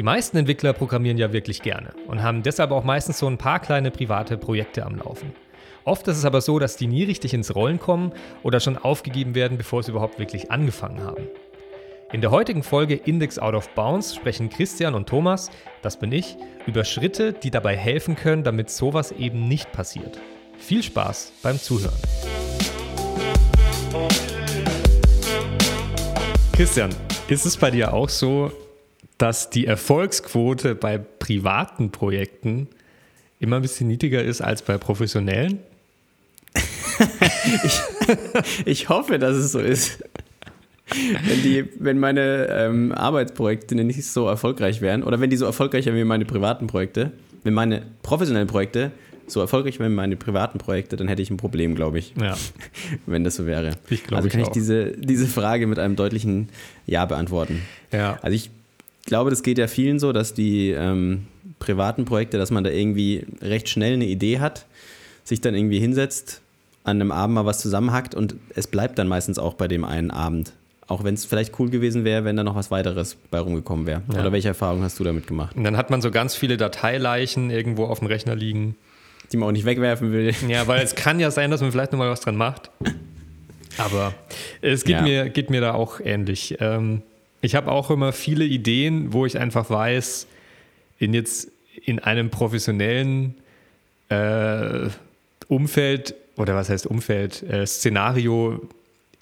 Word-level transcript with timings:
Die 0.00 0.04
meisten 0.04 0.38
Entwickler 0.38 0.72
programmieren 0.72 1.18
ja 1.18 1.30
wirklich 1.34 1.60
gerne 1.60 1.90
und 2.06 2.22
haben 2.22 2.42
deshalb 2.42 2.70
auch 2.70 2.84
meistens 2.84 3.18
so 3.18 3.26
ein 3.26 3.36
paar 3.36 3.60
kleine 3.60 3.90
private 3.90 4.38
Projekte 4.38 4.86
am 4.86 4.96
Laufen. 4.96 5.34
Oft 5.84 6.08
ist 6.08 6.16
es 6.16 6.24
aber 6.24 6.40
so, 6.40 6.58
dass 6.58 6.78
die 6.78 6.86
nie 6.86 7.04
richtig 7.04 7.34
ins 7.34 7.54
Rollen 7.54 7.78
kommen 7.78 8.12
oder 8.42 8.60
schon 8.60 8.78
aufgegeben 8.78 9.34
werden, 9.34 9.58
bevor 9.58 9.82
sie 9.82 9.90
überhaupt 9.90 10.18
wirklich 10.18 10.50
angefangen 10.50 11.02
haben. 11.02 11.28
In 12.14 12.22
der 12.22 12.30
heutigen 12.30 12.62
Folge 12.62 12.94
Index 12.94 13.38
Out 13.38 13.52
of 13.52 13.68
Bounds 13.74 14.14
sprechen 14.14 14.48
Christian 14.48 14.94
und 14.94 15.06
Thomas, 15.06 15.50
das 15.82 15.98
bin 15.98 16.12
ich, 16.12 16.38
über 16.64 16.86
Schritte, 16.86 17.34
die 17.34 17.50
dabei 17.50 17.76
helfen 17.76 18.16
können, 18.16 18.42
damit 18.42 18.70
sowas 18.70 19.12
eben 19.12 19.48
nicht 19.48 19.70
passiert. 19.70 20.18
Viel 20.56 20.82
Spaß 20.82 21.34
beim 21.42 21.58
Zuhören. 21.58 21.92
Christian, 26.54 26.88
ist 27.28 27.44
es 27.44 27.58
bei 27.58 27.70
dir 27.70 27.92
auch 27.92 28.08
so, 28.08 28.50
dass 29.20 29.50
die 29.50 29.66
Erfolgsquote 29.66 30.74
bei 30.74 30.96
privaten 30.96 31.90
Projekten 31.90 32.68
immer 33.38 33.56
ein 33.56 33.62
bisschen 33.62 33.86
niedriger 33.86 34.22
ist 34.22 34.40
als 34.40 34.62
bei 34.62 34.78
professionellen? 34.78 35.58
ich, 37.64 37.80
ich 38.64 38.88
hoffe, 38.88 39.18
dass 39.18 39.36
es 39.36 39.52
so 39.52 39.60
ist. 39.60 40.02
Wenn, 40.88 41.42
die, 41.42 41.68
wenn 41.78 41.98
meine 41.98 42.48
ähm, 42.50 42.92
Arbeitsprojekte 42.92 43.74
nicht 43.74 44.04
so 44.04 44.26
erfolgreich 44.26 44.80
wären 44.80 45.02
oder 45.04 45.20
wenn 45.20 45.30
die 45.30 45.36
so 45.36 45.44
erfolgreich 45.44 45.84
wären 45.84 45.96
wie 45.96 46.04
meine 46.04 46.24
privaten 46.24 46.66
Projekte, 46.66 47.12
wenn 47.44 47.54
meine 47.54 47.82
professionellen 48.02 48.48
Projekte 48.48 48.90
so 49.26 49.40
erfolgreich 49.40 49.78
wären 49.78 49.92
wie 49.92 49.96
meine 49.96 50.16
privaten 50.16 50.58
Projekte, 50.58 50.96
dann 50.96 51.08
hätte 51.08 51.20
ich 51.20 51.30
ein 51.30 51.36
Problem, 51.36 51.74
glaube 51.74 51.98
ich. 51.98 52.14
Ja. 52.20 52.36
wenn 53.06 53.22
das 53.22 53.36
so 53.36 53.44
wäre. 53.44 53.76
Ich 53.90 54.02
glaube, 54.02 54.24
also 54.24 54.28
kann 54.30 54.40
ich, 54.40 54.46
ich 54.46 54.52
diese, 54.52 54.92
diese 54.96 55.26
Frage 55.26 55.66
mit 55.66 55.78
einem 55.78 55.94
deutlichen 55.94 56.48
Ja 56.86 57.04
beantworten. 57.04 57.62
Ja. 57.92 58.18
Also 58.22 58.34
ich 58.34 58.50
glaube, 59.06 59.30
das 59.30 59.42
geht 59.42 59.58
ja 59.58 59.66
vielen 59.66 59.98
so, 59.98 60.12
dass 60.12 60.34
die 60.34 60.70
ähm, 60.70 61.26
privaten 61.58 62.04
Projekte, 62.04 62.38
dass 62.38 62.50
man 62.50 62.64
da 62.64 62.70
irgendwie 62.70 63.26
recht 63.40 63.68
schnell 63.68 63.94
eine 63.94 64.06
Idee 64.06 64.40
hat, 64.40 64.66
sich 65.24 65.40
dann 65.40 65.54
irgendwie 65.54 65.78
hinsetzt, 65.78 66.40
an 66.84 67.00
einem 67.00 67.12
Abend 67.12 67.34
mal 67.34 67.46
was 67.46 67.60
zusammenhackt 67.60 68.14
und 68.14 68.34
es 68.54 68.66
bleibt 68.66 68.98
dann 68.98 69.06
meistens 69.08 69.38
auch 69.38 69.54
bei 69.54 69.68
dem 69.68 69.84
einen 69.84 70.10
Abend. 70.10 70.52
Auch 70.86 71.04
wenn 71.04 71.14
es 71.14 71.24
vielleicht 71.24 71.56
cool 71.60 71.70
gewesen 71.70 72.04
wäre, 72.04 72.24
wenn 72.24 72.36
da 72.36 72.42
noch 72.42 72.56
was 72.56 72.72
weiteres 72.72 73.16
bei 73.30 73.38
rumgekommen 73.38 73.86
wäre. 73.86 74.02
Ja. 74.12 74.20
Oder 74.20 74.32
welche 74.32 74.48
Erfahrungen 74.48 74.82
hast 74.82 74.98
du 74.98 75.04
damit 75.04 75.28
gemacht? 75.28 75.54
Und 75.54 75.62
dann 75.62 75.76
hat 75.76 75.90
man 75.90 76.02
so 76.02 76.10
ganz 76.10 76.34
viele 76.34 76.56
Dateileichen 76.56 77.50
irgendwo 77.50 77.84
auf 77.84 78.00
dem 78.00 78.08
Rechner 78.08 78.34
liegen. 78.34 78.74
Die 79.30 79.36
man 79.36 79.48
auch 79.48 79.52
nicht 79.52 79.66
wegwerfen 79.66 80.10
will. 80.10 80.34
Ja, 80.48 80.66
weil 80.66 80.82
es 80.82 80.96
kann 80.96 81.20
ja 81.20 81.30
sein, 81.30 81.52
dass 81.52 81.60
man 81.60 81.70
vielleicht 81.70 81.92
nochmal 81.92 82.10
was 82.10 82.20
dran 82.20 82.34
macht. 82.34 82.72
Aber 83.78 84.12
es 84.62 84.82
geht, 84.82 84.96
ja. 84.96 85.02
mir, 85.02 85.28
geht 85.28 85.48
mir 85.48 85.60
da 85.60 85.74
auch 85.74 86.00
ähnlich. 86.00 86.56
Ähm, 86.58 87.02
ich 87.40 87.54
habe 87.54 87.70
auch 87.70 87.90
immer 87.90 88.12
viele 88.12 88.44
Ideen, 88.44 89.12
wo 89.12 89.26
ich 89.26 89.38
einfach 89.38 89.70
weiß, 89.70 90.26
in 90.98 91.14
jetzt 91.14 91.50
in 91.84 91.98
einem 91.98 92.30
professionellen 92.30 93.34
äh, 94.08 94.88
Umfeld 95.48 96.14
oder 96.36 96.54
was 96.54 96.68
heißt 96.68 96.86
Umfeld, 96.86 97.42
äh, 97.42 97.66
Szenario 97.66 98.60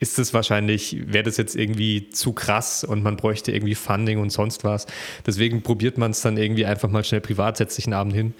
ist 0.00 0.19
es 0.19 0.33
wahrscheinlich, 0.33 0.97
wäre 1.12 1.25
das 1.25 1.36
jetzt 1.36 1.56
irgendwie 1.56 2.10
zu 2.10 2.33
krass 2.33 2.84
und 2.84 3.02
man 3.02 3.16
bräuchte 3.16 3.50
irgendwie 3.50 3.75
Funding 3.75 4.19
und 4.19 4.30
sonst 4.30 4.62
was. 4.62 4.86
Deswegen 5.27 5.62
probiert 5.62 5.98
man 5.98 6.12
es 6.12 6.20
dann 6.20 6.36
irgendwie 6.36 6.66
einfach 6.66 6.88
mal 6.88 7.03
schnell 7.03 7.20
privat, 7.20 7.56
setzt 7.56 7.77
sich 7.77 7.86
einen 7.86 7.94
Abend 7.94 8.14
hin, 8.14 8.34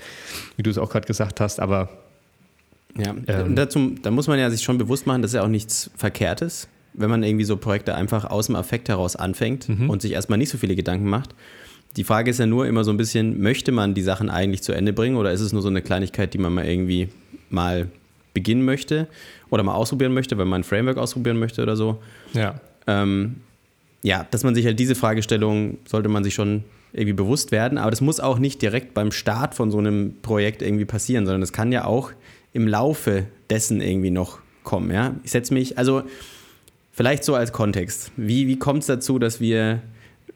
wie 0.57 0.63
du 0.63 0.70
es 0.70 0.79
auch 0.79 0.91
gerade 0.91 1.07
gesagt 1.07 1.41
hast, 1.41 1.59
aber. 1.59 1.89
Ja, 2.97 3.15
ähm, 3.27 3.55
dazu, 3.57 3.95
da 4.03 4.11
muss 4.11 4.29
man 4.29 4.39
ja 4.39 4.51
sich 4.51 4.63
schon 4.63 4.79
bewusst 4.79 5.07
machen, 5.07 5.23
das 5.23 5.33
ist 5.33 5.35
ja 5.35 5.42
auch 5.42 5.48
nichts 5.48 5.91
Verkehrtes, 5.97 6.69
wenn 6.99 7.11
man 7.11 7.23
irgendwie 7.23 7.45
so 7.45 7.57
Projekte 7.57 7.95
einfach 7.95 8.25
aus 8.25 8.47
dem 8.47 8.57
Affekt 8.57 8.89
heraus 8.89 9.17
anfängt 9.17 9.69
mhm. 9.69 9.89
und 9.89 10.03
sich 10.03 10.13
erstmal 10.13 10.39
nicht 10.39 10.51
so 10.51 10.59
viele 10.59 10.77
Gedanken 10.77 11.09
macht. 11.09 11.35
Die 11.97 12.05
Frage 12.05 12.31
ist 12.31 12.39
ja 12.39 12.47
nur 12.47 12.67
immer 12.67 12.85
so 12.85 12.91
ein 12.91 12.97
bisschen, 12.97 13.41
möchte 13.41 13.73
man 13.73 13.95
die 13.95 14.03
Sachen 14.03 14.29
eigentlich 14.31 14.63
zu 14.63 14.73
Ende 14.73 14.93
bringen 14.93 15.17
oder 15.17 15.33
ist 15.33 15.41
es 15.41 15.53
nur 15.53 15.63
so 15.63 15.69
eine 15.69 15.83
Kleinigkeit, 15.83 16.35
die 16.35 16.39
man 16.39 16.53
mal 16.53 16.67
irgendwie 16.67 17.09
mal 17.51 17.89
beginnen 18.35 18.64
möchte 18.64 19.08
oder 19.51 19.63
mal 19.63 19.75
ausprobieren 19.75 20.13
möchte, 20.13 20.39
wenn 20.39 20.48
man 20.48 20.61
ein 20.61 20.64
Framework 20.64 20.98
ausprobieren 20.98 21.39
möchte 21.39 21.63
oder 21.63 21.77
so. 21.77 22.01
Ja. 22.35 22.61
Ähm, 22.87 23.37
ja, 24.03 24.27
dass 24.31 24.45
man 24.45 24.55
sich 24.55 24.67
halt 24.67 24.79
diese 24.79 24.95
Fragestellung 24.95 25.79
sollte 25.87 26.08
man 26.08 26.25
sich 26.25 26.35
schon 26.35 26.64
irgendwie 26.92 27.14
bewusst 27.14 27.53
werden, 27.53 27.79
aber 27.79 27.91
das 27.91 28.01
muss 28.01 28.20
auch 28.20 28.39
nicht 28.39 28.63
direkt 28.63 28.95
beim 28.95 29.13
Start 29.13 29.55
von 29.55 29.70
so 29.70 29.79
einem 29.79 30.14
Projekt 30.23 30.63
irgendwie 30.63 30.85
passieren, 30.85 31.27
sondern 31.27 31.41
das 31.41 31.53
kann 31.53 31.73
ja 31.73 31.85
auch 31.85 32.13
im 32.53 32.67
Laufe 32.67 33.25
dessen 33.51 33.81
irgendwie 33.81 34.11
noch 34.11 34.39
kommen. 34.63 34.91
Ja? 34.91 35.14
Ich 35.25 35.33
setze 35.33 35.53
mich, 35.53 35.79
also 35.79 36.03
vielleicht 36.98 37.23
so 37.23 37.36
als 37.36 37.53
Kontext. 37.53 38.11
Wie, 38.17 38.48
wie 38.48 38.59
kommt 38.59 38.81
es 38.81 38.86
dazu, 38.86 39.20
dass 39.20 39.41
wir 39.41 39.81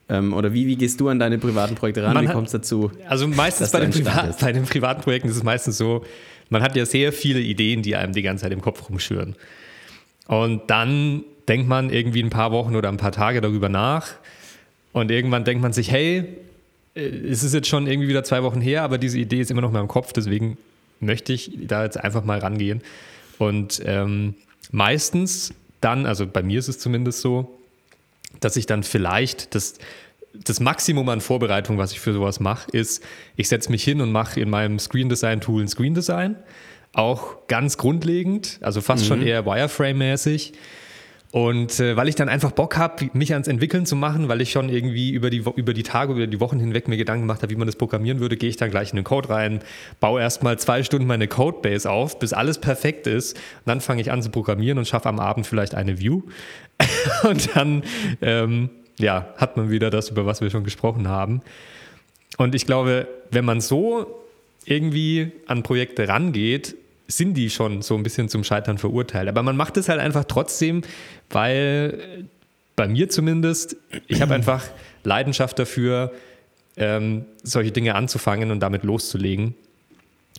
ähm, 0.09 0.33
oder 0.33 0.55
wie, 0.55 0.69
wie 0.69 0.77
gehst 0.77 1.01
du 1.01 1.09
an 1.09 1.19
deine 1.19 1.39
privaten 1.39 1.75
Projekte 1.75 2.05
ran? 2.05 2.15
Man 2.15 2.29
wie 2.29 2.33
kommt 2.33 2.47
es 2.47 2.53
dazu? 2.53 2.93
Also 3.09 3.27
meistens 3.27 3.73
bei 3.73 3.81
den, 3.81 4.05
bei 4.41 4.53
den 4.53 4.65
privaten 4.65 5.03
Projekten 5.03 5.29
ist 5.29 5.37
es 5.37 5.43
meistens 5.43 5.77
so, 5.77 6.05
man 6.51 6.63
hat 6.63 6.77
ja 6.77 6.87
sehr 6.87 7.13
viele 7.13 7.41
Ideen, 7.41 7.83
die 7.83 7.97
einem 7.97 8.13
die 8.13 8.23
ganze 8.23 8.45
Zeit 8.45 8.53
im 8.53 8.61
Kopf 8.61 8.89
rumschüren. 8.89 9.35
Und 10.29 10.63
dann 10.69 11.25
denkt 11.49 11.67
man 11.67 11.91
irgendwie 11.91 12.23
ein 12.23 12.31
paar 12.31 12.53
Wochen 12.53 12.77
oder 12.77 12.91
ein 12.91 12.97
paar 12.97 13.11
Tage 13.11 13.41
darüber 13.41 13.69
nach. 13.69 14.11
Und 14.93 15.11
irgendwann 15.11 15.43
denkt 15.43 15.63
man 15.63 15.73
sich, 15.73 15.91
hey, 15.91 16.29
äh, 16.95 17.01
es 17.01 17.43
ist 17.43 17.55
jetzt 17.55 17.67
schon 17.67 17.89
irgendwie 17.89 18.07
wieder 18.07 18.23
zwei 18.23 18.45
Wochen 18.45 18.61
her, 18.61 18.83
aber 18.85 18.99
diese 18.99 19.19
Idee 19.19 19.41
ist 19.41 19.51
immer 19.51 19.63
noch 19.63 19.71
in 19.71 19.75
meinem 19.75 19.89
Kopf, 19.89 20.13
deswegen 20.13 20.59
möchte 21.01 21.33
ich 21.33 21.51
da 21.67 21.83
jetzt 21.83 21.99
einfach 21.99 22.23
mal 22.23 22.39
rangehen. 22.39 22.83
Und 23.39 23.83
ähm, 23.85 24.37
meistens 24.71 25.53
dann, 25.83 26.07
also 26.07 26.27
bei 26.27 26.43
mir 26.43 26.59
ist 26.59 26.69
es 26.69 26.79
zumindest 26.79 27.21
so, 27.21 27.59
dass 28.41 28.57
ich 28.57 28.67
dann 28.67 28.83
vielleicht 28.83 29.55
das 29.55 29.79
das 30.35 30.61
Maximum 30.61 31.09
an 31.09 31.21
Vorbereitung, 31.21 31.79
was 31.79 31.93
ich 31.93 32.01
für 32.01 32.13
sowas 32.13 32.41
mache, 32.41 32.71
ist, 32.71 33.05
ich 33.37 33.49
setze 33.49 33.71
mich 33.71 33.85
hin 33.85 34.01
und 34.01 34.13
mache 34.13 34.41
in 34.41 34.49
meinem 34.49 34.79
Screen 34.79 35.09
Design 35.09 35.41
Tool 35.41 35.63
ein 35.63 35.69
Screen 35.69 35.95
Design. 35.95 36.37
Auch 36.95 37.47
ganz 37.49 37.77
grundlegend, 37.79 38.59
also 38.63 38.81
fast 38.81 39.05
mhm. 39.05 39.09
schon 39.09 39.23
eher 39.23 39.45
Wireframe-mäßig. 39.47 40.53
Und 41.33 41.81
äh, 41.81 41.97
weil 41.97 42.09
ich 42.09 42.15
dann 42.15 42.29
einfach 42.29 42.53
Bock 42.53 42.77
habe, 42.77 43.09
mich 43.15 43.33
ans 43.33 43.49
Entwickeln 43.49 43.87
zu 43.87 43.97
machen, 43.97 44.29
weil 44.29 44.43
ich 44.43 44.53
schon 44.53 44.69
irgendwie 44.69 45.13
über 45.13 45.31
die, 45.31 45.43
über 45.57 45.73
die 45.73 45.83
Tage, 45.83 46.13
über 46.13 46.27
die 46.27 46.41
Wochen 46.41 46.61
hinweg 46.61 46.89
mir 46.89 46.99
Gedanken 46.99 47.23
gemacht 47.23 47.41
habe, 47.41 47.51
wie 47.51 47.57
man 47.57 47.67
das 47.67 47.77
programmieren 47.77 48.21
würde, 48.21 48.37
gehe 48.37 48.51
ich 48.51 48.59
dann 48.59 48.71
gleich 48.71 48.91
in 48.91 48.97
den 48.97 49.05
Code 49.05 49.31
rein, 49.31 49.61
baue 49.99 50.21
erstmal 50.21 50.59
zwei 50.59 50.83
Stunden 50.83 51.07
meine 51.07 51.29
Codebase 51.29 51.91
auf, 51.91 52.19
bis 52.19 52.35
alles 52.35 52.59
perfekt 52.59 53.07
ist. 53.07 53.35
Und 53.35 53.67
dann 53.67 53.81
fange 53.81 54.03
ich 54.03 54.13
an 54.13 54.21
zu 54.21 54.29
programmieren 54.29 54.77
und 54.77 54.87
schaffe 54.87 55.09
am 55.09 55.19
Abend 55.19 55.47
vielleicht 55.47 55.75
eine 55.75 55.99
View. 55.99 56.21
und 57.23 57.57
dann 57.57 57.83
ähm, 58.21 58.69
ja, 58.99 59.33
hat 59.39 59.57
man 59.57 59.71
wieder 59.71 59.89
das, 59.89 60.11
über 60.11 60.27
was 60.27 60.43
wir 60.43 60.51
schon 60.51 60.65
gesprochen 60.65 61.09
haben. 61.09 61.41
Und 62.37 62.55
ich 62.55 62.67
glaube, 62.67 63.09
wenn 63.31 63.47
man 63.47 63.63
so 63.63 64.23
irgendwie 64.67 65.33
an 65.47 65.63
Projekte 65.63 66.09
rangeht, 66.09 66.77
sind 67.09 67.35
die 67.35 67.51
schon 67.51 67.83
so 67.83 67.95
ein 67.95 68.03
bisschen 68.03 68.29
zum 68.29 68.45
Scheitern 68.45 68.79
verurteilt. 68.79 69.29
Aber 69.29 69.43
man 69.43 69.57
macht 69.57 69.77
es 69.77 69.89
halt 69.89 70.01
einfach 70.01 70.25
trotzdem, 70.25 70.83
weil 71.31 72.27
bei 72.77 72.89
mir 72.89 73.09
zumindest, 73.09 73.77
ich 74.07 74.23
habe 74.23 74.35
einfach 74.35 74.65
Leidenschaft 75.05 75.59
dafür, 75.59 76.13
ähm, 76.77 77.25
solche 77.43 77.71
Dinge 77.71 77.95
anzufangen 77.95 78.51
und 78.51 78.61
damit 78.61 78.83
loszulegen. 78.83 79.55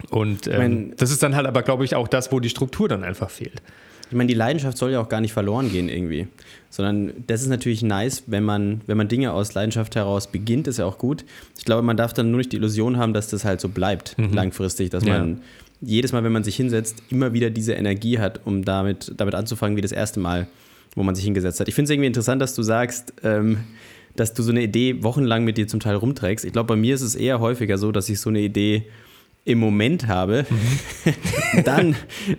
Und 0.09 0.47
ähm, 0.47 0.93
das 0.97 1.11
ist 1.11 1.21
dann 1.21 1.35
halt 1.35 1.45
aber, 1.45 1.61
glaube 1.61 1.85
ich, 1.85 1.95
auch 1.95 2.07
das, 2.07 2.31
wo 2.31 2.39
die 2.39 2.49
Struktur 2.49 2.89
dann 2.89 3.03
einfach 3.03 3.29
fehlt. 3.29 3.61
Ich 4.09 4.17
meine, 4.17 4.27
die 4.27 4.33
Leidenschaft 4.33 4.77
soll 4.77 4.91
ja 4.91 4.99
auch 4.99 5.09
gar 5.09 5.21
nicht 5.21 5.33
verloren 5.33 5.71
gehen 5.71 5.89
irgendwie. 5.89 6.27
Sondern 6.69 7.13
das 7.27 7.41
ist 7.41 7.47
natürlich 7.47 7.83
nice, 7.83 8.23
wenn 8.27 8.43
man, 8.43 8.81
wenn 8.85 8.97
man 8.97 9.07
Dinge 9.07 9.33
aus 9.33 9.53
Leidenschaft 9.53 9.95
heraus 9.95 10.31
beginnt, 10.31 10.67
ist 10.67 10.77
ja 10.77 10.85
auch 10.85 10.97
gut. 10.97 11.23
Ich 11.57 11.65
glaube, 11.65 11.83
man 11.83 11.97
darf 11.97 12.13
dann 12.13 12.31
nur 12.31 12.39
nicht 12.39 12.51
die 12.51 12.57
Illusion 12.57 12.97
haben, 12.97 13.13
dass 13.13 13.29
das 13.29 13.45
halt 13.45 13.61
so 13.61 13.69
bleibt, 13.69 14.17
mhm. 14.17 14.33
langfristig, 14.33 14.89
dass 14.89 15.03
ja. 15.03 15.19
man 15.19 15.41
jedes 15.85 16.11
Mal, 16.11 16.23
wenn 16.23 16.31
man 16.31 16.43
sich 16.43 16.55
hinsetzt, 16.55 17.03
immer 17.09 17.33
wieder 17.33 17.49
diese 17.49 17.73
Energie 17.73 18.19
hat, 18.19 18.41
um 18.45 18.63
damit, 18.63 19.13
damit 19.17 19.35
anzufangen, 19.35 19.77
wie 19.77 19.81
das 19.81 19.91
erste 19.91 20.19
Mal, 20.19 20.47
wo 20.95 21.03
man 21.03 21.15
sich 21.15 21.23
hingesetzt 21.25 21.59
hat. 21.59 21.67
Ich 21.67 21.75
finde 21.75 21.85
es 21.85 21.91
irgendwie 21.91 22.07
interessant, 22.07 22.41
dass 22.41 22.55
du 22.55 22.63
sagst, 22.63 23.13
ähm, 23.23 23.59
dass 24.15 24.33
du 24.33 24.43
so 24.43 24.51
eine 24.51 24.61
Idee 24.61 25.03
wochenlang 25.03 25.43
mit 25.43 25.57
dir 25.57 25.67
zum 25.67 25.79
Teil 25.79 25.95
rumträgst. 25.95 26.45
Ich 26.45 26.53
glaube, 26.53 26.67
bei 26.67 26.75
mir 26.75 26.95
ist 26.95 27.01
es 27.01 27.15
eher 27.15 27.39
häufiger 27.39 27.77
so, 27.77 27.91
dass 27.91 28.09
ich 28.09 28.19
so 28.19 28.29
eine 28.29 28.39
Idee 28.39 28.85
im 29.45 29.59
Moment 29.59 30.07
habe, 30.07 30.45
mhm. 30.49 31.63
dann, 31.65 31.95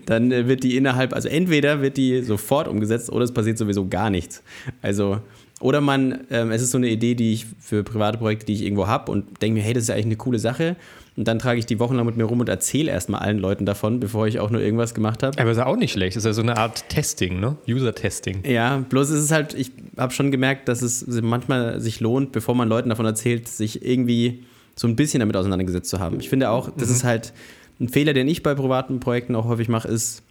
dann 0.06 0.31
wird 0.31 0.64
die 0.64 0.76
innerhalb, 0.76 1.12
also 1.12 1.29
entweder 1.29 1.82
wird 1.82 1.96
die 1.96 2.23
sofort 2.23 2.67
umgesetzt 2.67 3.11
oder 3.11 3.25
es 3.25 3.32
passiert 3.32 3.58
sowieso 3.58 3.88
gar 3.88 4.08
nichts. 4.08 4.43
Also, 4.81 5.20
oder 5.61 5.81
man, 5.81 6.25
ähm, 6.31 6.50
es 6.50 6.62
ist 6.62 6.70
so 6.70 6.79
eine 6.79 6.88
Idee, 6.88 7.14
die 7.14 7.35
ich 7.35 7.46
für 7.61 7.85
private 7.85 8.19
Projekte, 8.19 8.46
die 8.46 8.55
ich 8.55 8.62
irgendwo 8.62 8.87
habe 8.87 9.12
und 9.12 9.43
denke 9.43 9.58
mir, 9.58 9.64
hey, 9.64 9.75
das 9.75 9.85
ist 9.85 9.88
ja 9.88 9.94
eigentlich 9.94 10.06
eine 10.06 10.17
coole 10.17 10.38
Sache. 10.38 10.76
Und 11.16 11.28
dann 11.28 11.38
trage 11.38 11.61
ich 11.61 11.66
die 11.66 11.78
wochenlang 11.78 12.06
mit 12.06 12.16
mir 12.16 12.25
rum 12.25 12.40
und 12.40 12.49
erzähle 12.49 12.90
erstmal 12.90 13.20
allen 13.20 13.38
Leuten 13.38 13.66
davon, 13.66 14.00
bevor 14.00 14.26
ich 14.26 14.40
auch 14.40 14.50
nur 14.50 14.61
irgendwas 14.61 14.94
gemacht 14.94 15.22
habe. 15.22 15.38
Aber 15.38 15.50
ist 15.50 15.58
ja 15.58 15.66
auch 15.66 15.76
nicht 15.76 15.93
schlecht. 15.93 16.16
Ist 16.16 16.26
ja 16.26 16.32
so 16.32 16.43
eine 16.43 16.56
Art 16.56 16.88
Testing, 16.88 17.38
ne? 17.38 17.56
User-Testing. 17.69 18.43
Ja, 18.44 18.78
bloß 18.88 19.11
ist 19.11 19.20
es 19.20 19.31
halt, 19.31 19.55
ich 19.55 19.70
habe 19.96 20.12
schon 20.12 20.32
gemerkt, 20.32 20.69
dass 20.69 20.82
es 20.82 21.06
manchmal 21.22 21.81
sich 21.81 22.00
lohnt, 22.00 22.32
bevor 22.32 22.56
man 22.56 22.69
Leuten 22.69 22.88
davon 22.88 23.06
erzählt, 23.06 23.46
sich 23.46 23.84
irgendwie 23.84 24.43
so 24.75 24.88
ein 24.88 24.96
bisschen 24.96 25.20
damit 25.20 25.37
auseinandergesetzt 25.37 25.88
zu 25.88 26.00
haben. 26.00 26.19
Ich 26.19 26.28
finde 26.28 26.50
auch, 26.50 26.70
das 26.76 26.88
mhm. 26.88 26.94
ist 26.94 27.05
halt 27.05 27.32
ein 27.81 27.88
Fehler, 27.88 28.12
den 28.12 28.26
ich 28.28 28.43
bei 28.43 28.55
privaten 28.55 29.00
Projekten 29.00 29.37
auch 29.37 29.44
häufig 29.44 29.69
mache, 29.69 29.88
ist, 29.88 30.22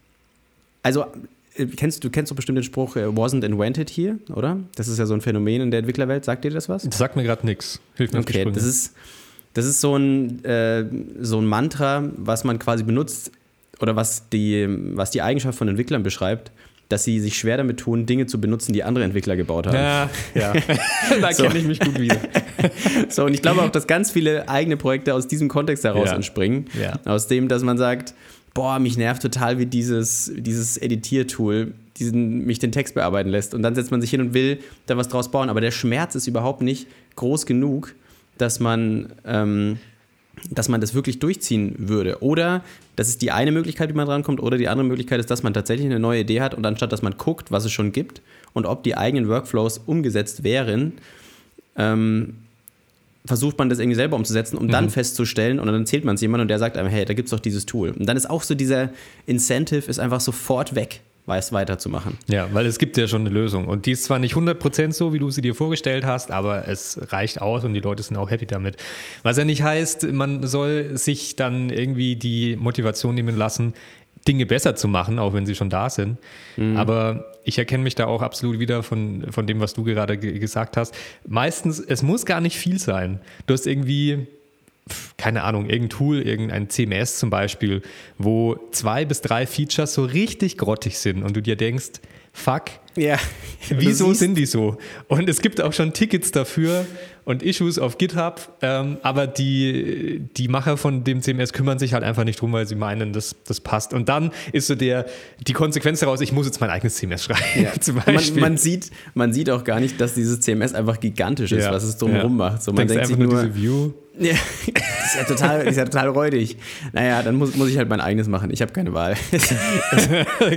also 0.81 1.05
äh, 1.55 1.65
kennst 1.65 2.03
du 2.03 2.09
kennst 2.09 2.31
doch 2.31 2.35
bestimmt 2.35 2.57
den 2.57 2.63
Spruch, 2.63 2.95
äh, 2.95 3.05
wasn't 3.05 3.45
invented 3.45 3.89
here, 3.89 4.17
oder? 4.33 4.59
Das 4.75 4.87
ist 4.87 4.99
ja 4.99 5.05
so 5.05 5.13
ein 5.13 5.21
Phänomen 5.21 5.61
in 5.61 5.71
der 5.71 5.79
Entwicklerwelt. 5.79 6.25
Sagt 6.25 6.43
dir 6.43 6.51
das 6.51 6.69
was? 6.69 6.83
Das 6.83 6.97
sagt 6.97 7.15
mir 7.15 7.23
gerade 7.23 7.45
nichts. 7.45 7.79
Hilf 7.95 8.11
mir 8.11 8.19
Okay, 8.19 8.45
das 8.51 8.63
ist, 8.63 8.93
das 9.53 9.65
ist 9.65 9.81
so 9.81 9.95
ein, 9.95 10.43
äh, 10.45 10.85
so 11.19 11.39
ein 11.39 11.45
Mantra, 11.45 12.09
was 12.17 12.43
man 12.43 12.59
quasi 12.59 12.83
benutzt 12.83 13.31
oder 13.79 13.95
was 13.95 14.29
die, 14.29 14.67
was 14.93 15.11
die 15.11 15.21
Eigenschaft 15.21 15.57
von 15.57 15.67
Entwicklern 15.67 16.03
beschreibt, 16.03 16.51
dass 16.89 17.03
sie 17.03 17.19
sich 17.19 17.37
schwer 17.37 17.57
damit 17.57 17.79
tun, 17.79 18.05
Dinge 18.05 18.25
zu 18.25 18.39
benutzen, 18.39 18.73
die 18.73 18.83
andere 18.83 19.03
Entwickler 19.03 19.35
gebaut 19.35 19.67
haben. 19.67 19.75
Ja, 19.75 20.09
ja. 20.35 20.53
da 21.21 21.33
so. 21.33 21.43
kenne 21.43 21.59
ich 21.59 21.65
mich 21.65 21.79
gut 21.79 21.99
wieder. 21.99 22.17
so, 23.09 23.25
und 23.25 23.33
ich 23.33 23.41
glaube 23.41 23.61
auch, 23.61 23.69
dass 23.69 23.87
ganz 23.87 24.11
viele 24.11 24.47
eigene 24.47 24.77
Projekte 24.77 25.13
aus 25.13 25.27
diesem 25.27 25.49
Kontext 25.49 25.83
heraus 25.83 26.09
ja. 26.09 26.15
entspringen. 26.15 26.65
Ja. 26.79 26.99
Aus 27.05 27.27
dem, 27.27 27.47
dass 27.47 27.63
man 27.63 27.77
sagt, 27.77 28.13
boah, 28.53 28.79
mich 28.79 28.97
nervt 28.97 29.21
total, 29.21 29.57
wie 29.57 29.65
dieses, 29.65 30.31
dieses 30.35 30.77
Editiertool 30.77 31.73
diesen, 31.97 32.45
mich 32.45 32.59
den 32.59 32.71
Text 32.71 32.95
bearbeiten 32.95 33.29
lässt. 33.29 33.53
Und 33.53 33.63
dann 33.63 33.75
setzt 33.75 33.91
man 33.91 34.01
sich 34.01 34.09
hin 34.09 34.21
und 34.21 34.33
will 34.33 34.59
da 34.85 34.97
was 34.97 35.07
draus 35.07 35.31
bauen. 35.31 35.49
Aber 35.49 35.61
der 35.61 35.71
Schmerz 35.71 36.15
ist 36.15 36.27
überhaupt 36.27 36.61
nicht 36.61 36.87
groß 37.15 37.45
genug, 37.45 37.95
dass 38.37 38.59
man, 38.59 39.13
ähm, 39.25 39.77
dass 40.49 40.69
man 40.69 40.81
das 40.81 40.93
wirklich 40.93 41.19
durchziehen 41.19 41.75
würde. 41.77 42.21
Oder 42.21 42.63
das 42.95 43.09
ist 43.09 43.21
die 43.21 43.31
eine 43.31 43.51
Möglichkeit, 43.51 43.89
wie 43.89 43.93
man 43.93 44.07
drankommt. 44.07 44.41
Oder 44.41 44.57
die 44.57 44.67
andere 44.67 44.85
Möglichkeit 44.85 45.19
ist, 45.19 45.31
dass 45.31 45.43
man 45.43 45.53
tatsächlich 45.53 45.85
eine 45.85 45.99
neue 45.99 46.21
Idee 46.21 46.41
hat 46.41 46.53
und 46.53 46.65
anstatt, 46.65 46.91
dass 46.91 47.01
man 47.01 47.17
guckt, 47.17 47.51
was 47.51 47.65
es 47.65 47.71
schon 47.71 47.91
gibt 47.91 48.21
und 48.53 48.65
ob 48.65 48.83
die 48.83 48.95
eigenen 48.95 49.27
Workflows 49.27 49.79
umgesetzt 49.85 50.43
wären, 50.43 50.93
ähm, 51.75 52.35
versucht 53.25 53.57
man 53.57 53.69
das 53.69 53.79
irgendwie 53.79 53.95
selber 53.95 54.15
umzusetzen, 54.17 54.57
um 54.57 54.65
mhm. 54.65 54.71
dann 54.71 54.89
festzustellen 54.89 55.59
und 55.59 55.67
dann 55.67 55.81
erzählt 55.81 56.03
man 56.03 56.15
es 56.15 56.21
jemandem 56.21 56.43
und 56.43 56.47
der 56.49 56.59
sagt 56.59 56.77
einem, 56.77 56.89
hey, 56.89 57.05
da 57.05 57.13
gibt 57.13 57.27
es 57.27 57.31
doch 57.31 57.39
dieses 57.39 57.65
Tool. 57.65 57.91
Und 57.91 58.05
dann 58.05 58.17
ist 58.17 58.29
auch 58.29 58.43
so 58.43 58.53
dieser 58.53 58.89
Incentive 59.25 59.89
ist 59.89 59.99
einfach 59.99 60.19
sofort 60.19 60.75
weg 60.75 61.01
weiß 61.25 61.53
weiterzumachen. 61.53 62.17
Ja, 62.27 62.49
weil 62.51 62.65
es 62.65 62.77
gibt 62.79 62.97
ja 62.97 63.07
schon 63.07 63.21
eine 63.21 63.29
Lösung. 63.29 63.67
Und 63.67 63.85
die 63.85 63.91
ist 63.91 64.03
zwar 64.03 64.19
nicht 64.19 64.35
100% 64.35 64.91
so, 64.91 65.13
wie 65.13 65.19
du 65.19 65.29
sie 65.29 65.41
dir 65.41 65.55
vorgestellt 65.55 66.05
hast, 66.05 66.31
aber 66.31 66.67
es 66.67 66.99
reicht 67.11 67.41
aus 67.41 67.63
und 67.63 67.73
die 67.73 67.79
Leute 67.79 68.03
sind 68.03 68.17
auch 68.17 68.29
happy 68.29 68.45
damit. 68.45 68.77
Was 69.23 69.37
ja 69.37 69.45
nicht 69.45 69.63
heißt, 69.63 70.11
man 70.11 70.45
soll 70.45 70.97
sich 70.97 71.35
dann 71.35 71.69
irgendwie 71.69 72.15
die 72.17 72.57
Motivation 72.57 73.15
nehmen 73.15 73.37
lassen, 73.37 73.73
Dinge 74.27 74.45
besser 74.45 74.75
zu 74.75 74.87
machen, 74.87 75.19
auch 75.19 75.33
wenn 75.33 75.45
sie 75.45 75.55
schon 75.55 75.69
da 75.69 75.89
sind. 75.89 76.17
Mhm. 76.57 76.77
Aber 76.77 77.25
ich 77.43 77.57
erkenne 77.57 77.83
mich 77.83 77.95
da 77.95 78.05
auch 78.05 78.21
absolut 78.21 78.59
wieder 78.59 78.83
von, 78.83 79.25
von 79.31 79.47
dem, 79.47 79.59
was 79.59 79.73
du 79.73 79.83
gerade 79.83 80.17
gesagt 80.17 80.77
hast. 80.77 80.95
Meistens, 81.27 81.79
es 81.79 82.03
muss 82.03 82.25
gar 82.25 82.41
nicht 82.41 82.57
viel 82.57 82.79
sein. 82.79 83.19
Du 83.47 83.53
hast 83.53 83.67
irgendwie, 83.67 84.27
keine 85.17 85.43
Ahnung, 85.43 85.69
irgendein 85.69 85.89
Tool, 85.89 86.21
irgendein 86.21 86.69
CMS 86.69 87.17
zum 87.19 87.29
Beispiel, 87.29 87.81
wo 88.17 88.57
zwei 88.71 89.05
bis 89.05 89.21
drei 89.21 89.47
Features 89.47 89.93
so 89.93 90.03
richtig 90.03 90.57
grottig 90.57 90.97
sind 90.97 91.23
und 91.23 91.35
du 91.35 91.41
dir 91.41 91.55
denkst, 91.55 92.01
fuck, 92.33 92.65
ja. 92.95 93.17
wieso 93.69 94.13
sind 94.13 94.35
die 94.35 94.45
so? 94.45 94.77
Und 95.07 95.29
es 95.29 95.41
gibt 95.41 95.61
auch 95.61 95.73
schon 95.73 95.93
Tickets 95.93 96.31
dafür, 96.31 96.85
und 97.25 97.41
Issues 97.41 97.79
auf 97.79 97.97
GitHub, 97.97 98.57
ähm, 98.61 98.97
aber 99.01 99.27
die, 99.27 100.21
die 100.35 100.47
Macher 100.47 100.77
von 100.77 101.03
dem 101.03 101.21
CMS 101.21 101.53
kümmern 101.53 101.79
sich 101.79 101.93
halt 101.93 102.03
einfach 102.03 102.23
nicht 102.23 102.41
drum, 102.41 102.51
weil 102.51 102.67
sie 102.67 102.75
meinen, 102.75 103.13
das, 103.13 103.35
das 103.45 103.61
passt. 103.61 103.93
Und 103.93 104.09
dann 104.09 104.31
ist 104.51 104.67
so 104.67 104.75
der, 104.75 105.05
die 105.47 105.53
Konsequenz 105.53 106.01
daraus, 106.01 106.21
ich 106.21 106.31
muss 106.31 106.45
jetzt 106.45 106.59
mein 106.59 106.69
eigenes 106.69 106.95
CMS 106.95 107.23
schreiben. 107.25 107.41
Ja. 107.63 107.71
zum 107.79 107.95
Beispiel. 107.95 108.41
Man, 108.41 108.51
man, 108.51 108.57
sieht, 108.57 108.91
man 109.13 109.33
sieht 109.33 109.49
auch 109.49 109.63
gar 109.63 109.79
nicht, 109.79 109.99
dass 110.01 110.15
dieses 110.15 110.41
CMS 110.41 110.73
einfach 110.73 110.99
gigantisch 110.99 111.51
ist, 111.51 111.63
ja. 111.63 111.71
was 111.71 111.83
es 111.83 111.97
drumherum 111.97 112.37
ja. 112.39 112.49
macht. 112.49 112.63
So, 112.63 112.71
man 112.71 112.87
Denkst 112.87 112.93
denkt 112.93 113.07
sich 113.07 113.17
nur, 113.17 113.29
diese 113.29 113.55
View. 113.55 113.91
Ja, 114.19 114.33
ist 114.33 115.15
ja 115.15 115.23
total, 115.23 115.67
ist 115.67 115.75
ja 115.75 115.85
total 115.85 116.09
räudig. 116.09 116.57
Naja, 116.91 117.23
dann 117.23 117.33
muss, 117.33 117.55
muss 117.55 117.69
ich 117.69 117.79
halt 117.79 117.89
mein 117.89 117.99
eigenes 117.99 118.27
machen. 118.27 118.51
Ich 118.51 118.61
habe 118.61 118.71
keine 118.71 118.93
Wahl. 118.93 119.15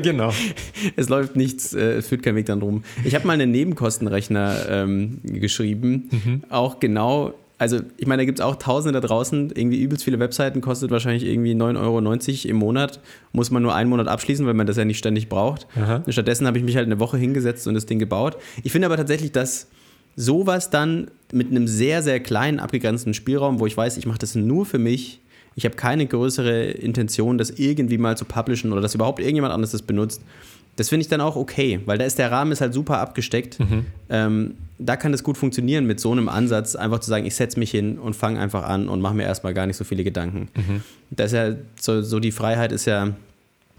genau. 0.03 0.31
Es 0.95 1.09
läuft 1.09 1.37
nichts, 1.37 1.73
äh, 1.73 1.95
es 1.95 2.09
führt 2.09 2.23
kein 2.27 2.37
Weg 2.37 2.47
dann 2.47 2.61
drum. 2.61 2.85
Ich 3.05 3.15
habe 3.15 3.27
mal 3.27 3.33
einen 3.33 3.51
Nebenkostenrechner 3.51 4.57
ähm, 4.69 5.21
geschrieben, 5.25 6.11
mhm 6.11 6.43
auch 6.51 6.81
genau, 6.81 7.35
also 7.59 7.81
ich 7.97 8.07
meine, 8.07 8.23
da 8.23 8.25
gibt 8.25 8.41
es 8.41 8.45
auch 8.45 8.57
Tausende 8.57 9.01
da 9.01 9.07
draußen, 9.07 9.53
irgendwie 9.55 9.81
übelst 9.81 10.05
viele 10.05 10.19
Webseiten, 10.19 10.61
kostet 10.61 10.91
wahrscheinlich 10.91 11.25
irgendwie 11.25 11.55
9,90 11.55 11.79
Euro 11.81 12.51
im 12.51 12.57
Monat, 12.57 13.01
muss 13.33 13.51
man 13.51 13.63
nur 13.63 13.75
einen 13.75 13.91
Monat 13.91 14.09
abschließen, 14.09 14.47
weil 14.47 14.55
man 14.55 14.67
das 14.67 14.77
ja 14.77 14.85
nicht 14.85 14.99
ständig 14.99 15.29
braucht. 15.29 15.67
Stattdessen 16.09 16.47
habe 16.47 16.59
ich 16.59 16.65
mich 16.65 16.77
halt 16.77 16.87
eine 16.87 16.99
Woche 16.99 17.17
hingesetzt 17.17 17.67
und 17.67 17.75
das 17.75 17.87
Ding 17.87 17.99
gebaut. 17.99 18.37
Ich 18.63 18.73
finde 18.73 18.87
aber 18.87 18.97
tatsächlich, 18.97 19.33
dass 19.33 19.69
sowas 20.17 20.71
dann 20.71 21.11
mit 21.33 21.51
einem 21.51 21.67
sehr, 21.67 22.03
sehr 22.03 22.21
kleinen, 22.21 22.59
abgegrenzten 22.59 23.15
Spielraum, 23.15 23.61
wo 23.61 23.67
ich 23.67 23.77
weiß, 23.77 23.97
ich 23.97 24.07
mache 24.07 24.19
das 24.19 24.35
nur 24.35 24.67
für 24.67 24.79
mich, 24.79 25.21
ich 25.55 25.65
habe 25.65 25.75
keine 25.75 26.07
größere 26.07 26.65
Intention, 26.65 27.39
das 27.39 27.51
irgendwie 27.51 27.97
mal 27.97 28.17
zu 28.17 28.27
publishen 28.27 28.73
oder 28.73 28.83
dass 28.83 28.95
überhaupt 28.95 29.21
irgendjemand 29.21 29.55
anderes 29.55 29.73
das 29.73 29.83
benutzt, 29.83 30.23
das 30.77 30.91
finde 30.91 31.03
ich 31.03 31.09
dann 31.09 31.21
auch 31.21 31.37
okay, 31.37 31.81
weil 31.87 31.99
da 31.99 32.05
ist 32.05 32.19
der 32.19 32.31
Rahmen 32.31 32.53
ist 32.53 32.61
halt 32.61 32.75
super 32.75 32.99
abgesteckt. 32.99 33.59
Mhm. 33.59 33.87
Ähm, 34.11 34.55
da 34.79 34.97
kann 34.97 35.15
es 35.15 35.23
gut 35.23 35.39
funktionieren 35.39 35.87
mit 35.87 36.01
so 36.01 36.13
einem 36.13 36.29
Ansatz, 36.29 36.77
einfach 36.77 36.99
zu 37.01 37.09
sagen, 37.09 37.25
ich 37.25 37.35
setze 37.35 37.59
mich 37.59 37.71
hin 37.71 37.99
und 37.99 38.15
fange 38.15 38.39
einfach 38.39 38.65
an 38.65 38.89
und 38.89 39.01
mache 39.01 39.15
mir 39.15 39.23
erstmal 39.23 39.55
gar 39.55 39.67
nicht 39.67 39.77
so 39.77 39.85
viele 39.85 40.05
Gedanken. 40.05 40.49
Mhm. 40.55 40.83
Das 41.11 41.33
ist 41.33 41.37
ja 41.37 41.55
so, 41.81 42.03
so 42.03 42.21
die 42.21 42.31
Freiheit 42.31 42.73
ist 42.73 42.85
ja, 42.85 43.15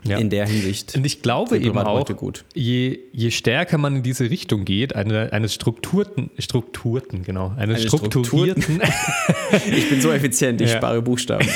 ja. 0.04 0.18
in 0.18 0.32
der 0.32 0.48
Hinsicht. 0.48 0.96
Und 0.96 1.06
ich 1.06 1.22
glaube 1.22 1.60
eben 1.60 1.78
auch, 1.78 2.06
gut. 2.16 2.46
Je, 2.56 3.00
je 3.14 3.30
stärker 3.30 3.78
man 3.78 3.98
in 3.98 4.04
diese 4.04 4.30
Richtung 4.32 4.66
geht, 4.66 4.96
eine, 4.96 5.32
eines 5.34 5.54
strukturierten, 5.54 6.32
strukturierten, 6.40 7.22
genau, 7.24 7.54
eines 7.58 7.82
eine 7.82 7.88
strukturierten. 7.88 8.82
ich 9.76 9.90
bin 9.90 10.02
so 10.02 10.12
effizient, 10.12 10.62
ich 10.62 10.72
ja. 10.72 10.78
spare 10.78 11.04
Buchstaben. 11.04 11.48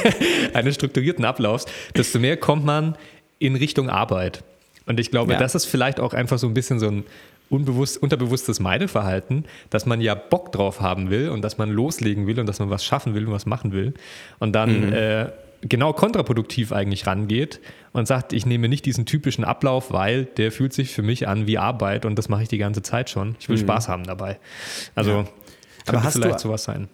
eines 0.54 0.76
strukturierten 0.76 1.26
Ablaufs, 1.26 1.66
desto 1.94 2.18
mehr 2.18 2.38
kommt 2.38 2.64
man 2.64 2.96
in 3.38 3.56
Richtung 3.56 3.90
Arbeit. 3.90 4.42
Und 4.86 5.00
ich 5.00 5.10
glaube, 5.10 5.32
ja. 5.32 5.38
das 5.38 5.54
ist 5.54 5.66
vielleicht 5.66 6.00
auch 6.00 6.14
einfach 6.14 6.38
so 6.38 6.46
ein 6.46 6.54
bisschen 6.54 6.78
so 6.78 6.88
ein 6.88 7.04
unbewusst, 7.48 8.02
unterbewusstes 8.02 8.60
Meideverhalten, 8.60 9.44
dass 9.70 9.86
man 9.86 10.00
ja 10.00 10.14
Bock 10.14 10.52
drauf 10.52 10.80
haben 10.80 11.10
will 11.10 11.28
und 11.28 11.42
dass 11.42 11.58
man 11.58 11.70
loslegen 11.70 12.26
will 12.26 12.40
und 12.40 12.46
dass 12.46 12.58
man 12.58 12.70
was 12.70 12.84
schaffen 12.84 13.14
will 13.14 13.26
und 13.26 13.32
was 13.32 13.46
machen 13.46 13.72
will. 13.72 13.94
Und 14.38 14.52
dann 14.52 14.88
mhm. 14.88 14.92
äh, 14.92 15.26
genau 15.62 15.92
kontraproduktiv 15.92 16.72
eigentlich 16.72 17.06
rangeht 17.06 17.60
und 17.92 18.06
sagt, 18.06 18.32
ich 18.32 18.46
nehme 18.46 18.68
nicht 18.68 18.84
diesen 18.84 19.06
typischen 19.06 19.44
Ablauf, 19.44 19.92
weil 19.92 20.24
der 20.24 20.52
fühlt 20.52 20.72
sich 20.72 20.90
für 20.90 21.02
mich 21.02 21.28
an 21.28 21.46
wie 21.46 21.58
Arbeit 21.58 22.04
und 22.04 22.18
das 22.18 22.28
mache 22.28 22.42
ich 22.42 22.48
die 22.48 22.58
ganze 22.58 22.82
Zeit 22.82 23.10
schon. 23.10 23.36
Ich 23.40 23.48
will 23.48 23.56
mhm. 23.56 23.62
Spaß 23.62 23.88
haben 23.88 24.04
dabei. 24.04 24.38
Also 24.94 25.10
ja. 25.10 25.24
Aber 25.86 26.02
hast 26.02 26.14
vielleicht 26.14 26.36
du, 26.36 26.42
sowas 26.42 26.64
sein. 26.64 26.88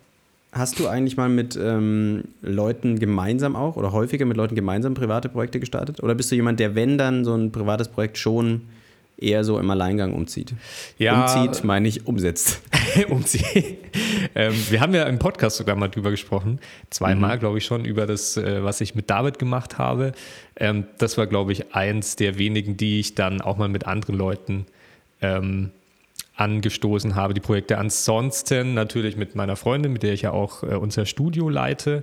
Hast 0.52 0.78
du 0.78 0.86
eigentlich 0.86 1.16
mal 1.16 1.30
mit 1.30 1.56
ähm, 1.56 2.24
Leuten 2.42 2.98
gemeinsam 2.98 3.56
auch 3.56 3.76
oder 3.76 3.90
häufiger 3.90 4.26
mit 4.26 4.36
Leuten 4.36 4.54
gemeinsam 4.54 4.92
private 4.92 5.30
Projekte 5.30 5.58
gestartet? 5.58 6.02
Oder 6.02 6.14
bist 6.14 6.30
du 6.30 6.34
jemand, 6.34 6.60
der, 6.60 6.74
wenn 6.74 6.98
dann 6.98 7.24
so 7.24 7.34
ein 7.34 7.50
privates 7.50 7.88
Projekt 7.88 8.18
schon 8.18 8.60
eher 9.16 9.44
so 9.44 9.58
im 9.58 9.70
Alleingang 9.70 10.12
umzieht? 10.12 10.52
Ja, 10.98 11.22
umzieht, 11.22 11.64
meine 11.64 11.88
ich, 11.88 12.06
umsetzt. 12.06 12.60
umzieht. 13.08 13.78
Ähm, 14.34 14.52
wir 14.68 14.82
haben 14.82 14.92
ja 14.92 15.04
im 15.04 15.18
Podcast 15.18 15.56
sogar 15.56 15.74
mal 15.74 15.88
drüber 15.88 16.10
gesprochen. 16.10 16.58
Zweimal, 16.90 17.36
mhm. 17.36 17.40
glaube 17.40 17.56
ich, 17.56 17.64
schon 17.64 17.86
über 17.86 18.06
das, 18.06 18.36
äh, 18.36 18.62
was 18.62 18.82
ich 18.82 18.94
mit 18.94 19.08
David 19.08 19.38
gemacht 19.38 19.78
habe. 19.78 20.12
Ähm, 20.56 20.84
das 20.98 21.16
war, 21.16 21.26
glaube 21.26 21.52
ich, 21.52 21.74
eins 21.74 22.16
der 22.16 22.36
wenigen, 22.36 22.76
die 22.76 23.00
ich 23.00 23.14
dann 23.14 23.40
auch 23.40 23.56
mal 23.56 23.70
mit 23.70 23.86
anderen 23.86 24.16
Leuten 24.16 24.66
ähm, 25.22 25.70
angestoßen 26.36 27.14
habe, 27.14 27.34
die 27.34 27.40
Projekte. 27.40 27.78
Ansonsten 27.78 28.74
natürlich 28.74 29.16
mit 29.16 29.34
meiner 29.34 29.56
Freundin, 29.56 29.92
mit 29.92 30.02
der 30.02 30.12
ich 30.12 30.22
ja 30.22 30.32
auch 30.32 30.62
äh, 30.62 30.74
unser 30.74 31.06
Studio 31.06 31.48
leite. 31.48 32.02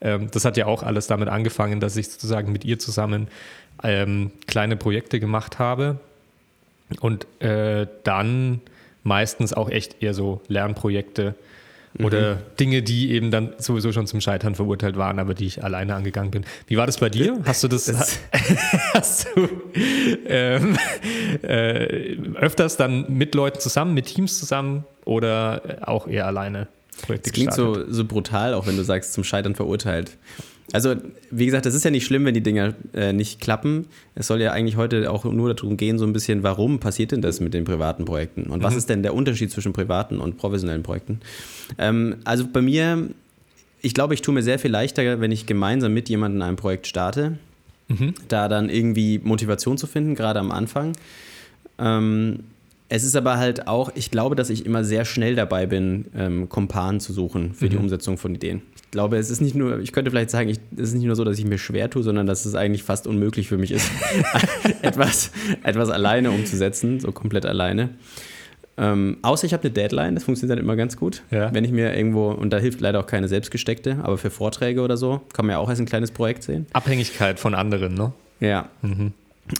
Ähm, 0.00 0.28
das 0.30 0.44
hat 0.44 0.56
ja 0.56 0.66
auch 0.66 0.82
alles 0.82 1.06
damit 1.06 1.28
angefangen, 1.28 1.80
dass 1.80 1.96
ich 1.96 2.08
sozusagen 2.08 2.52
mit 2.52 2.64
ihr 2.64 2.78
zusammen 2.78 3.28
ähm, 3.82 4.30
kleine 4.46 4.76
Projekte 4.76 5.20
gemacht 5.20 5.58
habe 5.58 6.00
und 7.00 7.26
äh, 7.42 7.86
dann 8.04 8.60
meistens 9.02 9.52
auch 9.52 9.70
echt 9.70 10.02
eher 10.02 10.14
so 10.14 10.40
Lernprojekte 10.48 11.34
oder 12.02 12.36
mhm. 12.36 12.38
Dinge, 12.58 12.82
die 12.82 13.12
eben 13.12 13.30
dann 13.30 13.52
sowieso 13.58 13.92
schon 13.92 14.06
zum 14.06 14.20
Scheitern 14.20 14.54
verurteilt 14.54 14.96
waren, 14.96 15.18
aber 15.18 15.34
die 15.34 15.46
ich 15.46 15.64
alleine 15.64 15.94
angegangen 15.94 16.30
bin. 16.30 16.44
Wie 16.66 16.76
war 16.76 16.86
das 16.86 16.98
bei 16.98 17.08
dir? 17.08 17.40
Hast 17.44 17.62
du 17.64 17.68
das, 17.68 17.86
das 17.86 18.18
hast 18.94 19.28
du 19.34 19.48
ähm, 20.26 20.76
äh, 21.42 22.16
öfters 22.34 22.76
dann 22.76 23.06
mit 23.12 23.34
Leuten 23.34 23.60
zusammen, 23.60 23.94
mit 23.94 24.06
Teams 24.06 24.38
zusammen 24.38 24.84
oder 25.04 25.78
auch 25.82 26.06
eher 26.06 26.26
alleine? 26.26 26.68
Projekte 27.02 27.30
das 27.30 27.34
klingt 27.34 27.52
so, 27.52 27.90
so 27.90 28.04
brutal, 28.04 28.54
auch 28.54 28.66
wenn 28.66 28.76
du 28.76 28.82
sagst, 28.82 29.12
zum 29.12 29.24
Scheitern 29.24 29.54
verurteilt. 29.54 30.16
Also, 30.72 30.94
wie 31.30 31.46
gesagt, 31.46 31.64
das 31.64 31.74
ist 31.74 31.84
ja 31.84 31.90
nicht 31.90 32.04
schlimm, 32.04 32.24
wenn 32.24 32.34
die 32.34 32.42
Dinger 32.42 32.74
äh, 32.92 33.12
nicht 33.12 33.40
klappen. 33.40 33.86
Es 34.14 34.26
soll 34.26 34.40
ja 34.40 34.52
eigentlich 34.52 34.76
heute 34.76 35.10
auch 35.10 35.24
nur 35.24 35.54
darum 35.54 35.76
gehen, 35.76 35.98
so 35.98 36.04
ein 36.04 36.12
bisschen, 36.12 36.42
warum 36.42 36.80
passiert 36.80 37.12
denn 37.12 37.22
das 37.22 37.40
mit 37.40 37.54
den 37.54 37.64
privaten 37.64 38.04
Projekten? 38.04 38.44
Und 38.44 38.58
mhm. 38.58 38.62
was 38.64 38.74
ist 38.74 38.88
denn 38.88 39.02
der 39.02 39.14
Unterschied 39.14 39.50
zwischen 39.50 39.72
privaten 39.72 40.18
und 40.18 40.38
professionellen 40.38 40.82
Projekten? 40.82 41.20
Ähm, 41.78 42.16
also 42.24 42.46
bei 42.52 42.62
mir, 42.62 43.08
ich 43.80 43.94
glaube, 43.94 44.14
ich 44.14 44.22
tue 44.22 44.34
mir 44.34 44.42
sehr 44.42 44.58
viel 44.58 44.72
leichter, 44.72 45.20
wenn 45.20 45.30
ich 45.30 45.46
gemeinsam 45.46 45.94
mit 45.94 46.08
jemandem 46.08 46.42
ein 46.42 46.56
Projekt 46.56 46.88
starte, 46.88 47.38
mhm. 47.86 48.14
da 48.26 48.48
dann 48.48 48.68
irgendwie 48.68 49.20
Motivation 49.22 49.78
zu 49.78 49.86
finden, 49.86 50.16
gerade 50.16 50.40
am 50.40 50.50
Anfang. 50.50 50.94
Ähm, 51.78 52.40
es 52.88 53.04
ist 53.04 53.14
aber 53.14 53.38
halt 53.38 53.68
auch, 53.68 53.92
ich 53.94 54.10
glaube, 54.10 54.34
dass 54.34 54.50
ich 54.50 54.66
immer 54.66 54.82
sehr 54.82 55.04
schnell 55.04 55.36
dabei 55.36 55.66
bin, 55.66 56.06
ähm, 56.16 56.48
Kompanen 56.48 57.00
zu 57.00 57.12
suchen 57.12 57.54
für 57.54 57.66
mhm. 57.66 57.70
die 57.70 57.76
Umsetzung 57.76 58.18
von 58.18 58.34
Ideen 58.34 58.62
glaube, 58.96 59.18
es 59.18 59.28
ist 59.28 59.42
nicht 59.42 59.54
nur, 59.54 59.78
ich 59.80 59.92
könnte 59.92 60.10
vielleicht 60.10 60.30
sagen, 60.30 60.48
ich, 60.48 60.58
es 60.74 60.88
ist 60.88 60.94
nicht 60.94 61.04
nur 61.04 61.16
so, 61.16 61.22
dass 61.22 61.38
ich 61.38 61.44
mir 61.44 61.58
schwer 61.58 61.90
tue, 61.90 62.02
sondern 62.02 62.26
dass 62.26 62.46
es 62.46 62.54
eigentlich 62.54 62.82
fast 62.82 63.06
unmöglich 63.06 63.46
für 63.46 63.58
mich 63.58 63.70
ist, 63.70 63.90
etwas, 64.82 65.32
etwas 65.62 65.90
alleine 65.90 66.30
umzusetzen, 66.30 66.98
so 66.98 67.12
komplett 67.12 67.44
alleine. 67.44 67.90
Ähm, 68.78 69.18
außer 69.20 69.44
ich 69.44 69.52
habe 69.52 69.64
eine 69.64 69.72
Deadline, 69.72 70.14
das 70.14 70.24
funktioniert 70.24 70.58
dann 70.58 70.64
immer 70.64 70.76
ganz 70.76 70.96
gut. 70.96 71.22
Ja. 71.30 71.52
Wenn 71.52 71.64
ich 71.64 71.72
mir 71.72 71.94
irgendwo, 71.94 72.30
und 72.30 72.50
da 72.50 72.58
hilft 72.58 72.80
leider 72.80 72.98
auch 73.00 73.06
keine 73.06 73.28
selbstgesteckte, 73.28 73.98
aber 74.02 74.16
für 74.16 74.30
Vorträge 74.30 74.80
oder 74.80 74.96
so, 74.96 75.20
kann 75.34 75.44
man 75.44 75.52
ja 75.52 75.58
auch 75.58 75.68
als 75.68 75.78
ein 75.78 75.86
kleines 75.86 76.10
Projekt 76.10 76.42
sehen. 76.42 76.64
Abhängigkeit 76.72 77.38
von 77.38 77.54
anderen, 77.54 77.92
ne? 77.92 78.14
Ja. 78.40 78.70
Mhm. 78.80 79.12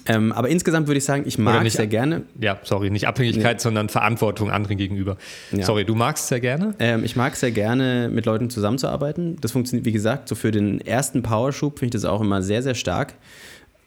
Ähm, 0.07 0.33
aber 0.33 0.49
insgesamt 0.49 0.88
würde 0.88 0.99
ich 0.99 1.05
sagen, 1.05 1.25
ich 1.26 1.38
mag 1.38 1.62
nicht, 1.62 1.76
sehr 1.76 1.87
gerne. 1.87 2.23
Ja, 2.40 2.59
sorry, 2.64 2.90
nicht 2.90 3.07
Abhängigkeit, 3.07 3.57
nee. 3.57 3.62
sondern 3.62 3.88
Verantwortung 3.88 4.50
anderen 4.50 4.76
gegenüber. 4.76 5.16
Ja. 5.52 5.64
Sorry, 5.64 5.85
du 5.85 5.95
magst 5.95 6.28
sehr 6.28 6.40
gerne? 6.40 6.75
Ähm, 6.78 7.05
ich 7.05 7.14
mag 7.14 7.37
sehr 7.37 7.52
gerne, 7.52 8.11
mit 8.12 8.26
Leuten 8.26 8.50
zusammenzuarbeiten. 8.50 9.37
Das 9.40 9.52
funktioniert, 9.52 9.87
wie 9.87 9.93
gesagt, 9.93 10.28
so 10.28 10.35
für 10.35 10.50
den 10.50 10.81
ersten 10.81 11.23
Powerschub 11.23 11.78
finde 11.78 11.97
ich 11.97 12.02
das 12.02 12.11
auch 12.11 12.21
immer 12.21 12.43
sehr, 12.43 12.62
sehr 12.62 12.75
stark. 12.75 13.14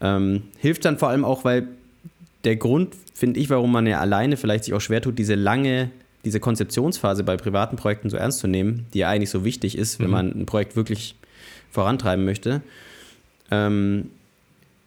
Ähm, 0.01 0.43
hilft 0.57 0.85
dann 0.85 0.97
vor 0.97 1.09
allem 1.09 1.25
auch, 1.25 1.43
weil 1.43 1.67
der 2.45 2.55
Grund, 2.55 2.95
finde 3.13 3.39
ich, 3.39 3.49
warum 3.49 3.71
man 3.71 3.85
ja 3.85 3.99
alleine 3.99 4.37
vielleicht 4.37 4.63
sich 4.63 4.73
auch 4.73 4.81
schwer 4.81 5.01
tut, 5.01 5.19
diese 5.19 5.35
lange, 5.35 5.91
diese 6.23 6.39
Konzeptionsphase 6.39 7.23
bei 7.25 7.35
privaten 7.35 7.75
Projekten 7.75 8.09
so 8.09 8.15
ernst 8.15 8.39
zu 8.39 8.47
nehmen, 8.47 8.85
die 8.93 8.99
ja 8.99 9.09
eigentlich 9.09 9.29
so 9.29 9.43
wichtig 9.43 9.77
ist, 9.77 9.99
wenn 9.99 10.07
mhm. 10.07 10.11
man 10.11 10.27
ein 10.31 10.45
Projekt 10.45 10.77
wirklich 10.77 11.15
vorantreiben 11.71 12.23
möchte. 12.23 12.61
Ähm, 13.51 14.11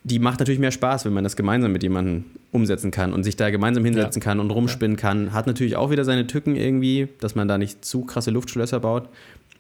die 0.04 0.18
macht 0.18 0.40
natürlich 0.40 0.59
mehr 0.59 0.73
Spaß, 0.73 1.04
wenn 1.04 1.12
man 1.12 1.25
das 1.25 1.37
gemeinsam 1.37 1.73
mit 1.73 1.82
jemandem 1.82 2.25
umsetzen 2.50 2.90
kann 2.90 3.12
und 3.12 3.23
sich 3.23 3.37
da 3.37 3.50
gemeinsam 3.50 3.85
hinsetzen 3.85 4.21
ja. 4.21 4.25
kann 4.25 4.40
und 4.40 4.50
rumspinnen 4.50 4.97
kann. 4.97 5.32
Hat 5.32 5.47
natürlich 5.47 5.76
auch 5.76 5.90
wieder 5.90 6.04
seine 6.04 6.26
Tücken 6.26 6.56
irgendwie, 6.56 7.09
dass 7.21 7.35
man 7.35 7.47
da 7.47 7.56
nicht 7.56 7.85
zu 7.85 8.02
krasse 8.04 8.30
Luftschlösser 8.30 8.80
baut. 8.80 9.09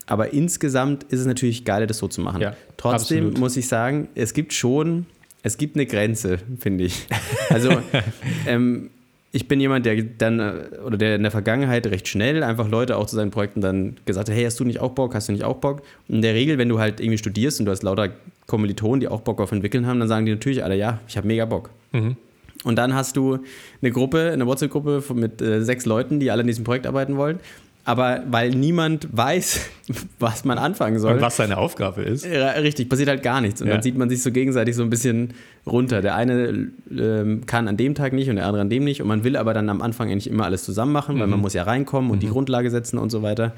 Aber 0.06 0.32
insgesamt 0.32 1.04
ist 1.04 1.20
es 1.20 1.26
natürlich 1.26 1.64
geil, 1.64 1.86
das 1.86 1.98
so 1.98 2.08
zu 2.08 2.20
machen. 2.20 2.40
Ja, 2.40 2.56
Trotzdem 2.76 3.18
absolut. 3.18 3.38
muss 3.38 3.56
ich 3.56 3.68
sagen, 3.68 4.08
es 4.16 4.34
gibt 4.34 4.52
schon, 4.52 5.06
es 5.44 5.58
gibt 5.58 5.76
eine 5.76 5.86
Grenze, 5.86 6.38
finde 6.58 6.84
ich. 6.84 7.06
Also 7.50 7.80
ähm, 8.46 8.90
ich 9.34 9.48
bin 9.48 9.60
jemand, 9.60 9.86
der 9.86 10.02
dann 10.02 10.38
äh, 10.38 10.78
oder 10.84 10.98
der 10.98 11.16
in 11.16 11.22
der 11.22 11.30
Vergangenheit 11.30 11.86
recht 11.86 12.06
schnell 12.06 12.42
einfach 12.42 12.68
Leute 12.68 12.98
auch 12.98 13.06
zu 13.06 13.16
seinen 13.16 13.30
Projekten 13.30 13.62
dann 13.62 13.96
gesagt 14.04 14.28
hat, 14.28 14.36
hey, 14.36 14.44
hast 14.44 14.60
du 14.60 14.64
nicht 14.64 14.80
auch 14.80 14.90
Bock, 14.90 15.14
hast 15.14 15.28
du 15.28 15.32
nicht 15.32 15.44
auch 15.44 15.56
Bock? 15.56 15.82
Und 16.08 16.16
in 16.16 16.22
der 16.22 16.34
Regel, 16.34 16.58
wenn 16.58 16.68
du 16.68 16.78
halt 16.78 17.00
irgendwie 17.00 17.18
studierst 17.18 17.58
und 17.58 17.66
du 17.66 17.72
hast 17.72 17.82
lauter 17.82 18.10
Kommilitonen, 18.46 19.00
die 19.00 19.08
auch 19.08 19.22
Bock 19.22 19.40
auf 19.40 19.50
entwickeln 19.50 19.86
haben, 19.86 19.98
dann 19.98 20.08
sagen 20.08 20.26
die 20.26 20.32
natürlich 20.32 20.62
alle, 20.62 20.76
ja, 20.76 21.00
ich 21.08 21.16
habe 21.16 21.26
mega 21.26 21.46
Bock. 21.46 21.70
Mhm. 21.92 22.16
Und 22.64 22.76
dann 22.76 22.94
hast 22.94 23.16
du 23.16 23.38
eine 23.80 23.90
Gruppe, 23.90 24.30
eine 24.32 24.46
WhatsApp-Gruppe 24.46 25.02
mit 25.14 25.40
äh, 25.40 25.62
sechs 25.62 25.86
Leuten, 25.86 26.20
die 26.20 26.30
alle 26.30 26.42
in 26.42 26.46
diesem 26.46 26.64
Projekt 26.64 26.86
arbeiten 26.86 27.16
wollen. 27.16 27.40
Aber 27.84 28.22
weil 28.30 28.50
niemand 28.50 29.08
weiß, 29.10 29.60
was 30.18 30.44
man 30.44 30.58
anfangen 30.58 30.98
soll. 31.00 31.14
Und 31.14 31.20
was 31.20 31.36
seine 31.36 31.58
Aufgabe 31.58 32.02
ist. 32.02 32.24
richtig, 32.24 32.88
passiert 32.88 33.08
halt 33.08 33.22
gar 33.22 33.40
nichts. 33.40 33.60
Und 33.60 33.68
ja. 33.68 33.74
dann 33.74 33.82
sieht 33.82 33.96
man 33.98 34.08
sich 34.08 34.22
so 34.22 34.30
gegenseitig 34.30 34.76
so 34.76 34.82
ein 34.82 34.90
bisschen 34.90 35.34
runter. 35.66 36.00
Der 36.00 36.14
eine 36.14 36.70
ähm, 36.96 37.44
kann 37.46 37.66
an 37.66 37.76
dem 37.76 37.94
Tag 37.94 38.12
nicht 38.12 38.30
und 38.30 38.36
der 38.36 38.46
andere 38.46 38.62
an 38.62 38.70
dem 38.70 38.84
nicht. 38.84 39.02
Und 39.02 39.08
man 39.08 39.24
will 39.24 39.36
aber 39.36 39.52
dann 39.52 39.68
am 39.68 39.82
Anfang 39.82 40.10
eigentlich 40.10 40.30
immer 40.30 40.44
alles 40.44 40.64
zusammen 40.64 40.92
machen, 40.92 41.16
mhm. 41.16 41.20
weil 41.20 41.26
man 41.26 41.40
muss 41.40 41.54
ja 41.54 41.64
reinkommen 41.64 42.10
und 42.10 42.18
mhm. 42.18 42.20
die 42.20 42.28
Grundlage 42.28 42.70
setzen 42.70 42.98
und 42.98 43.10
so 43.10 43.22
weiter. 43.22 43.52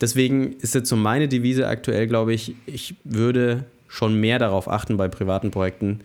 Deswegen 0.00 0.54
ist 0.60 0.74
jetzt 0.74 0.88
so 0.88 0.96
meine 0.96 1.28
Devise 1.28 1.66
aktuell, 1.66 2.06
glaube 2.06 2.32
ich, 2.32 2.54
ich 2.66 2.94
würde 3.04 3.64
schon 3.88 4.18
mehr 4.18 4.38
darauf 4.38 4.70
achten 4.70 4.96
bei 4.96 5.08
privaten 5.08 5.50
Projekten, 5.50 6.00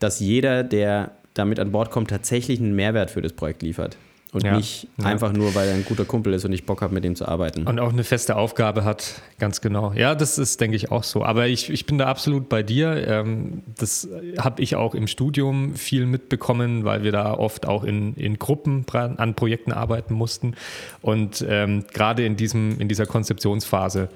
dass 0.00 0.20
jeder, 0.20 0.64
der 0.64 1.12
damit 1.34 1.60
an 1.60 1.70
Bord 1.70 1.90
kommt, 1.90 2.10
tatsächlich 2.10 2.60
einen 2.60 2.74
Mehrwert 2.74 3.10
für 3.10 3.22
das 3.22 3.32
Projekt 3.32 3.62
liefert. 3.62 3.96
Und 4.30 4.44
ja, 4.44 4.56
nicht 4.56 4.88
ja. 4.98 5.06
einfach 5.06 5.32
nur, 5.32 5.54
weil 5.54 5.68
er 5.68 5.74
ein 5.74 5.86
guter 5.86 6.04
Kumpel 6.04 6.34
ist 6.34 6.44
und 6.44 6.52
ich 6.52 6.66
Bock 6.66 6.82
habe, 6.82 6.92
mit 6.92 7.02
dem 7.02 7.16
zu 7.16 7.26
arbeiten. 7.26 7.66
Und 7.66 7.80
auch 7.80 7.92
eine 7.92 8.04
feste 8.04 8.36
Aufgabe 8.36 8.84
hat, 8.84 9.22
ganz 9.38 9.62
genau. 9.62 9.92
Ja, 9.94 10.14
das 10.14 10.36
ist, 10.36 10.60
denke 10.60 10.76
ich, 10.76 10.90
auch 10.90 11.02
so. 11.02 11.24
Aber 11.24 11.46
ich, 11.46 11.70
ich 11.70 11.86
bin 11.86 11.96
da 11.96 12.06
absolut 12.06 12.50
bei 12.50 12.62
dir. 12.62 13.08
Ähm, 13.08 13.62
das 13.78 14.06
habe 14.38 14.60
ich 14.62 14.76
auch 14.76 14.94
im 14.94 15.06
Studium 15.06 15.74
viel 15.76 16.04
mitbekommen, 16.04 16.84
weil 16.84 17.04
wir 17.04 17.12
da 17.12 17.32
oft 17.32 17.66
auch 17.66 17.84
in, 17.84 18.14
in 18.14 18.38
Gruppen 18.38 18.84
an 18.92 19.34
Projekten 19.34 19.72
arbeiten 19.72 20.12
mussten. 20.12 20.54
Und 21.00 21.44
ähm, 21.48 21.84
gerade 21.94 22.26
in, 22.26 22.36
diesem, 22.36 22.78
in 22.78 22.88
dieser 22.88 23.06
Konzeptionsphase 23.06 24.10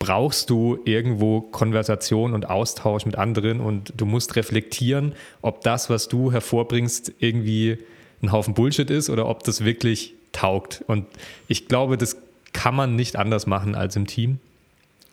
brauchst 0.00 0.50
du 0.50 0.80
irgendwo 0.84 1.42
Konversation 1.42 2.34
und 2.34 2.50
Austausch 2.50 3.06
mit 3.06 3.16
anderen 3.16 3.60
und 3.60 3.92
du 3.96 4.04
musst 4.04 4.34
reflektieren, 4.34 5.14
ob 5.42 5.60
das, 5.60 5.90
was 5.90 6.08
du 6.08 6.32
hervorbringst, 6.32 7.12
irgendwie 7.20 7.78
ein 8.22 8.32
Haufen 8.32 8.54
Bullshit 8.54 8.90
ist 8.90 9.10
oder 9.10 9.26
ob 9.26 9.42
das 9.44 9.64
wirklich 9.64 10.14
taugt. 10.32 10.84
Und 10.86 11.06
ich 11.48 11.68
glaube, 11.68 11.98
das 11.98 12.16
kann 12.52 12.74
man 12.74 12.96
nicht 12.96 13.16
anders 13.16 13.46
machen 13.46 13.74
als 13.74 13.96
im 13.96 14.06
Team. 14.06 14.38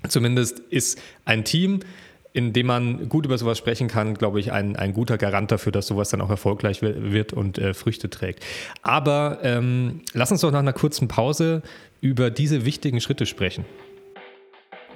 Zumindest 0.07 0.59
ist 0.59 0.99
ein 1.25 1.43
Team, 1.43 1.81
in 2.31 2.53
dem 2.53 2.67
man 2.67 3.09
gut 3.09 3.25
über 3.25 3.37
sowas 3.37 3.57
sprechen 3.57 3.87
kann, 3.87 4.13
glaube 4.13 4.39
ich, 4.39 4.51
ein, 4.51 4.75
ein 4.75 4.93
guter 4.93 5.17
Garant 5.17 5.51
dafür, 5.51 5.71
dass 5.71 5.87
sowas 5.87 6.09
dann 6.09 6.21
auch 6.21 6.29
erfolgreich 6.29 6.81
wird 6.81 7.33
und 7.33 7.57
äh, 7.57 7.73
Früchte 7.73 8.09
trägt. 8.09 8.45
Aber 8.81 9.39
ähm, 9.41 10.01
lass 10.13 10.31
uns 10.31 10.41
doch 10.41 10.51
nach 10.51 10.59
einer 10.59 10.73
kurzen 10.73 11.07
Pause 11.07 11.63
über 12.01 12.29
diese 12.29 12.65
wichtigen 12.65 13.01
Schritte 13.01 13.25
sprechen. 13.25 13.65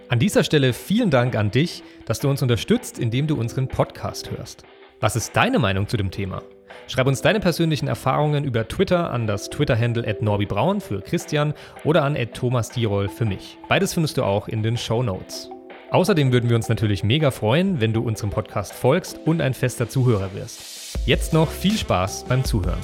An 0.10 0.20
dieser 0.20 0.44
Stelle 0.44 0.74
vielen 0.74 1.10
Dank 1.10 1.36
an 1.36 1.50
dich, 1.50 1.82
dass 2.06 2.20
du 2.20 2.30
uns 2.30 2.42
unterstützt, 2.42 3.00
indem 3.00 3.26
du 3.26 3.36
unseren 3.36 3.68
Podcast 3.68 4.30
hörst. 4.30 4.64
Was 5.00 5.16
ist 5.16 5.36
deine 5.36 5.58
Meinung 5.58 5.88
zu 5.88 5.98
dem 5.98 6.12
Thema? 6.12 6.44
Schreib 6.88 7.08
uns 7.08 7.22
deine 7.22 7.40
persönlichen 7.40 7.88
Erfahrungen 7.88 8.44
über 8.44 8.68
Twitter 8.68 9.12
an 9.12 9.28
das 9.28 9.50
Twitter-Handle 9.50 10.08
at 10.08 10.22
norbibraun 10.22 10.82
für 10.82 11.02
Christian 11.02 11.54
oder 11.84 12.04
an 12.04 12.18
at 12.18 12.34
Thomas 12.34 12.70
Dierol 12.70 13.10
für 13.10 13.26
mich. 13.26 13.58
Beides 13.70 13.94
findest 13.94 14.18
du 14.18 14.24
auch 14.24 14.48
in 14.48 14.64
den 14.64 14.78
Show 14.78 15.04
Notes. 15.04 15.50
Außerdem 15.92 16.32
würden 16.32 16.50
wir 16.50 16.56
uns 16.56 16.70
natürlich 16.70 17.04
mega 17.04 17.30
freuen, 17.30 17.80
wenn 17.80 17.94
du 17.94 18.02
unserem 18.02 18.32
Podcast 18.32 18.74
folgst 18.74 19.20
und 19.26 19.42
ein 19.42 19.54
fester 19.54 19.88
Zuhörer 19.88 20.34
wirst. 20.34 20.98
Jetzt 21.06 21.34
noch 21.34 21.52
viel 21.52 21.78
Spaß 21.78 22.26
beim 22.28 22.44
Zuhören. 22.44 22.80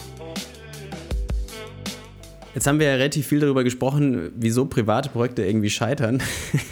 Jetzt 2.55 2.67
haben 2.67 2.79
wir 2.79 2.87
ja 2.87 2.93
relativ 2.93 3.27
viel 3.27 3.39
darüber 3.39 3.63
gesprochen, 3.63 4.31
wieso 4.35 4.65
private 4.65 5.09
Projekte 5.09 5.45
irgendwie 5.45 5.69
scheitern 5.69 6.21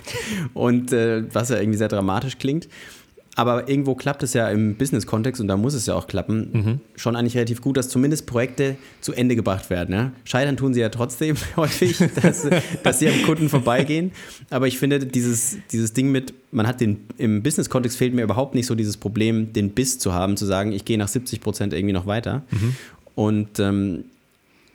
und 0.53 0.91
äh, 0.91 1.23
was 1.33 1.49
ja 1.49 1.57
irgendwie 1.57 1.77
sehr 1.77 1.87
dramatisch 1.87 2.37
klingt. 2.37 2.67
Aber 3.37 3.69
irgendwo 3.69 3.93
klappt 3.93 4.23
es 4.23 4.33
ja 4.33 4.49
im 4.49 4.73
Business-Kontext 4.77 5.39
und 5.39 5.47
da 5.47 5.57
muss 5.57 5.75
es 5.75 5.85
ja 5.85 5.93
auch 5.93 6.07
klappen. 6.07 6.49
Mhm. 6.51 6.79
Schon 6.95 7.15
eigentlich 7.15 7.35
relativ 7.35 7.61
gut, 7.61 7.77
dass 7.77 7.87
zumindest 7.87 8.25
Projekte 8.25 8.77
zu 8.99 9.13
Ende 9.13 9.35
gebracht 9.35 9.69
werden. 9.69 9.93
Ja? 9.93 10.11
Scheitern 10.23 10.57
tun 10.57 10.73
sie 10.73 10.79
ja 10.79 10.89
trotzdem 10.89 11.35
häufig, 11.55 11.99
dass, 12.19 12.47
dass, 12.81 12.97
sie 12.97 13.07
am 13.07 13.21
Kunden 13.27 13.47
vorbeigehen. 13.47 14.11
Aber 14.49 14.65
ich 14.65 14.79
finde, 14.79 14.97
dieses, 15.05 15.57
dieses 15.71 15.93
Ding 15.93 16.11
mit, 16.11 16.33
man 16.51 16.65
hat 16.65 16.81
den, 16.81 17.01
im 17.19 17.43
Business-Kontext 17.43 17.95
fehlt 17.95 18.15
mir 18.15 18.23
überhaupt 18.23 18.55
nicht 18.55 18.65
so 18.65 18.73
dieses 18.73 18.97
Problem, 18.97 19.53
den 19.53 19.69
Biss 19.69 19.99
zu 19.99 20.15
haben, 20.15 20.35
zu 20.35 20.47
sagen, 20.47 20.71
ich 20.71 20.83
gehe 20.83 20.97
nach 20.97 21.07
70 21.07 21.39
Prozent 21.39 21.73
irgendwie 21.73 21.93
noch 21.93 22.07
weiter. 22.07 22.41
Mhm. 22.49 22.75
Und 23.13 23.59
ähm, 23.59 24.05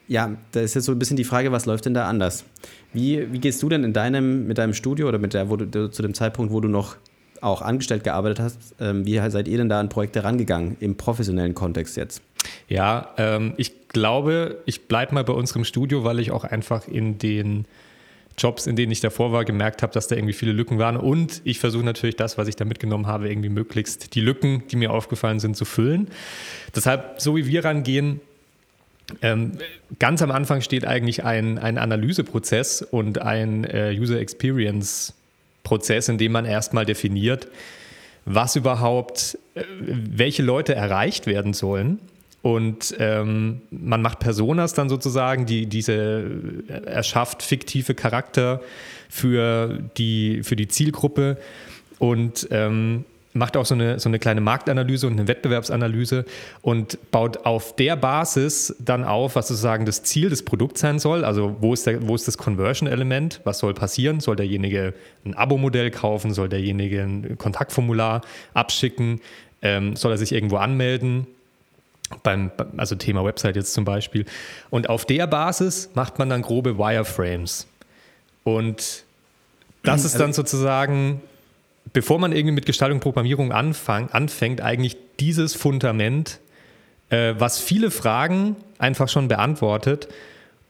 ja, 0.07 0.37
da 0.53 0.61
ist 0.61 0.75
jetzt 0.75 0.85
so 0.85 0.93
ein 0.93 1.01
bisschen 1.01 1.17
die 1.17 1.25
Frage, 1.25 1.51
was 1.51 1.67
läuft 1.67 1.87
denn 1.87 1.95
da 1.95 2.07
anders? 2.07 2.45
Wie, 2.93 3.33
wie 3.33 3.41
gehst 3.41 3.61
du 3.61 3.69
denn 3.69 3.83
in 3.83 3.93
deinem, 3.93 4.47
mit 4.47 4.59
deinem 4.59 4.75
Studio 4.75 5.09
oder 5.09 5.19
mit 5.19 5.35
der, 5.35 5.51
wo 5.51 5.57
du, 5.57 5.91
zu 5.91 6.03
dem 6.03 6.15
Zeitpunkt, 6.15 6.53
wo 6.53 6.61
du 6.61 6.69
noch 6.69 6.95
auch 7.43 7.63
angestellt 7.63 8.05
gearbeitet 8.05 8.41
hast, 8.41 8.75
ähm, 8.81 9.05
wie 9.05 9.19
seid 9.31 9.49
ihr 9.49 9.59
denn 9.59 9.69
da 9.69 9.81
an 9.81 9.89
Projekte 9.89 10.25
rangegangen, 10.25 10.77
im 10.81 10.97
professionellen 10.97 11.55
Kontext 11.55 11.97
jetzt? 11.97 12.23
Ja, 12.69 13.11
ähm, 13.19 13.55
ich 13.57 13.89
glaube, 13.89 14.63
ich 14.67 14.89
bleibe 14.89 15.15
mal 15.15 15.25
bei 15.25 15.33
unserem 15.33 15.65
Studio, 15.65 16.05
weil 16.05 16.19
ich 16.19 16.31
auch 16.31 16.45
einfach 16.45 16.89
in 16.89 17.19
den 17.19 17.67
Jobs, 18.39 18.67
in 18.67 18.77
denen 18.77 18.91
ich 18.93 19.01
davor 19.01 19.33
war, 19.33 19.45
gemerkt 19.45 19.83
habe, 19.83 19.93
dass 19.93 20.09
da 20.09 20.17
irgendwie 20.17 20.33
viele 20.33 20.53
Lücken 20.53 20.79
waren. 20.79 20.97
Und 20.97 21.43
ich 21.45 21.59
versuche 21.59 21.85
natürlich 21.85 22.17
das, 22.17 22.39
was 22.39 22.49
ich 22.49 22.57
da 22.57 22.65
mitgenommen 22.65 23.07
habe, 23.07 23.29
irgendwie 23.29 23.51
möglichst 23.51 24.15
die 24.15 24.21
Lücken, 24.21 24.63
die 24.71 24.77
mir 24.77 24.91
aufgefallen 24.93 25.39
sind, 25.39 25.57
zu 25.57 25.65
füllen. 25.65 26.09
Deshalb, 26.75 27.21
so 27.21 27.37
wie 27.37 27.47
wir 27.47 27.65
rangehen, 27.65 28.21
ähm, 29.21 29.53
ganz 29.99 30.23
am 30.23 30.31
Anfang 30.31 30.63
steht 30.63 30.87
eigentlich 30.87 31.25
ein, 31.25 31.59
ein 31.59 31.77
Analyseprozess 31.77 32.83
und 32.83 33.21
ein 33.21 33.65
äh, 33.65 33.95
User 33.99 34.19
Experience 34.19 35.15
Prozess, 35.63 36.09
in 36.09 36.19
dem 36.19 36.33
man 36.33 36.45
erstmal 36.45 36.85
definiert, 36.85 37.49
was 38.25 38.57
überhaupt, 38.57 39.39
äh, 39.55 39.63
welche 39.79 40.43
Leute 40.43 40.75
erreicht 40.75 41.27
werden 41.27 41.53
sollen. 41.53 41.99
Und 42.43 42.97
ähm, 42.99 43.63
man 43.71 44.03
macht 44.03 44.19
Personas 44.19 44.75
dann 44.75 44.89
sozusagen, 44.89 45.47
die 45.47 45.67
diese 45.67 46.25
äh, 46.69 46.73
erschafft 46.87 47.43
fiktive 47.43 47.95
Charakter 47.95 48.61
für 49.09 49.79
die, 49.97 50.43
für 50.43 50.57
die 50.57 50.67
Zielgruppe 50.67 51.39
und 52.01 52.49
ähm, 52.51 53.05
macht 53.35 53.57
auch 53.57 53.65
so 53.65 53.75
eine, 53.75 53.99
so 53.99 54.09
eine 54.09 54.19
kleine 54.19 54.41
Marktanalyse 54.41 55.07
und 55.07 55.15
eine 55.15 55.27
Wettbewerbsanalyse 55.27 56.25
und 56.61 56.99
baut 57.11 57.47
auf 57.47 57.75
der 57.77 57.97
Basis 57.97 58.77
dann 58.79 59.05
auf, 59.05 59.37
was 59.37 59.49
sozusagen 59.49 59.87
das 59.87 60.03
Ziel 60.03 60.29
des 60.29 60.45
Produkts 60.45 60.81
sein 60.81 60.99
soll. 60.99 61.25
Also 61.25 61.57
wo 61.61 61.73
ist, 61.73 61.87
der, 61.87 62.07
wo 62.07 62.15
ist 62.15 62.29
das 62.29 62.37
Conversion-Element? 62.37 63.41
Was 63.45 63.59
soll 63.59 63.75
passieren? 63.75 64.21
Soll 64.21 64.37
derjenige 64.37 64.95
ein 65.25 65.35
Abo-Modell 65.35 65.91
kaufen? 65.91 66.35
Soll 66.35 66.49
derjenige 66.49 67.03
ein 67.03 67.39
Kontaktformular 67.39 68.21
abschicken? 68.55 69.21
Ähm, 69.63 69.97
soll 69.97 70.13
er 70.13 70.19
sich 70.19 70.33
irgendwo 70.33 70.57
anmelden? 70.57 71.27
Beim, 72.23 72.51
also 72.77 72.95
Thema 72.95 73.25
Website 73.25 73.57
jetzt 73.57 73.73
zum 73.73 73.87
Beispiel. 73.87 74.27
Und 74.69 74.91
auf 74.91 75.07
der 75.07 75.27
Basis 75.27 75.91
macht 75.95 76.19
man 76.19 76.29
dann 76.29 76.43
grobe 76.43 76.77
Wireframes. 76.77 77.67
Und 78.45 79.05
das 79.83 80.05
ist 80.05 80.15
also, 80.15 80.19
dann 80.19 80.33
sozusagen, 80.35 81.23
bevor 81.93 82.19
man 82.19 82.33
irgendwie 82.33 82.55
mit 82.55 82.67
Gestaltung 82.67 82.97
und 82.97 83.03
Programmierung 83.03 83.53
anfang, 83.53 84.11
anfängt, 84.11 84.61
eigentlich 84.61 84.97
dieses 85.21 85.55
Fundament, 85.55 86.41
äh, 87.11 87.35
was 87.39 87.59
viele 87.59 87.91
Fragen 87.91 88.57
einfach 88.79 89.09
schon 89.09 89.29
beantwortet 89.29 90.09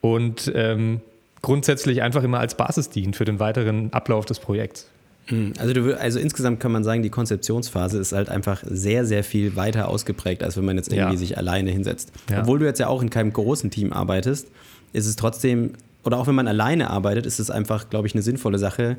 und 0.01 0.51
ähm, 0.55 1.01
grundsätzlich 1.41 2.03
einfach 2.03 2.23
immer 2.23 2.41
als 2.41 2.57
Basis 2.57 2.91
dient 2.91 3.17
für 3.17 3.25
den 3.25 3.41
weiteren 3.41 3.93
Ablauf 3.93 4.25
des 4.25 4.39
Projekts. 4.41 4.89
Hm, 5.27 5.53
also, 5.59 5.73
du, 5.73 5.99
also 5.99 6.19
insgesamt 6.19 6.61
kann 6.61 6.73
man 6.73 6.83
sagen, 6.83 7.03
die 7.03 7.11
Konzeptionsphase 7.11 7.99
ist 7.99 8.13
halt 8.13 8.29
einfach 8.29 8.63
sehr, 8.67 9.05
sehr 9.05 9.23
viel 9.23 9.55
weiter 9.55 9.89
ausgeprägt, 9.89 10.43
als 10.43 10.57
wenn 10.57 10.65
man 10.65 10.77
jetzt 10.77 10.93
irgendwie 10.93 11.15
ja. 11.15 11.19
sich 11.19 11.39
alleine 11.39 11.71
hinsetzt. 11.71 12.13
Ja. 12.31 12.41
Obwohl 12.41 12.59
du 12.59 12.65
jetzt 12.65 12.81
ja 12.81 12.89
auch 12.89 13.03
in 13.03 13.11
keinem 13.11 13.33
großen 13.33 13.71
Team 13.71 13.93
arbeitest, 13.93 14.49
ist 14.93 15.07
es 15.07 15.17
trotzdem, 15.17 15.75
oder 16.05 16.19
auch 16.19 16.27
wenn 16.27 16.35
man 16.35 16.49
alleine 16.49 16.91
arbeitet, 16.91 17.27
ist 17.27 17.39
es 17.39 17.51
einfach, 17.51 17.89
glaube 17.89 18.09
ich, 18.09 18.15
eine 18.15 18.23
sinnvolle 18.23 18.59
Sache, 18.59 18.97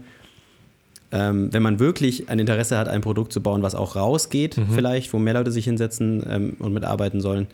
ähm, 1.14 1.54
wenn 1.54 1.62
man 1.62 1.80
wirklich 1.80 2.28
ein 2.30 2.40
Interesse 2.40 2.78
hat, 2.78 2.90
ein 2.90 3.02
Produkt 3.02 3.32
zu 3.32 3.42
bauen, 3.42 3.62
was 3.62 3.76
auch 3.76 3.96
rausgeht, 3.96 4.58
mhm. 4.58 4.72
vielleicht, 4.74 5.14
wo 5.14 5.20
mehr 5.20 5.36
Leute 5.36 5.52
sich 5.52 5.66
hinsetzen 5.66 6.24
ähm, 6.28 6.58
und 6.58 6.74
mitarbeiten 6.74 7.22
sollen, 7.22 7.48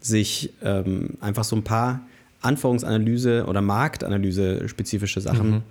sich 0.00 0.52
ähm, 0.62 1.18
einfach 1.20 1.42
so 1.44 1.56
ein 1.56 1.64
paar 1.64 2.02
Anforderungsanalyse 2.40 3.44
oder 3.46 3.60
Marktanalyse 3.60 4.68
spezifische 4.68 5.20
Sachen 5.20 5.50
mhm 5.50 5.62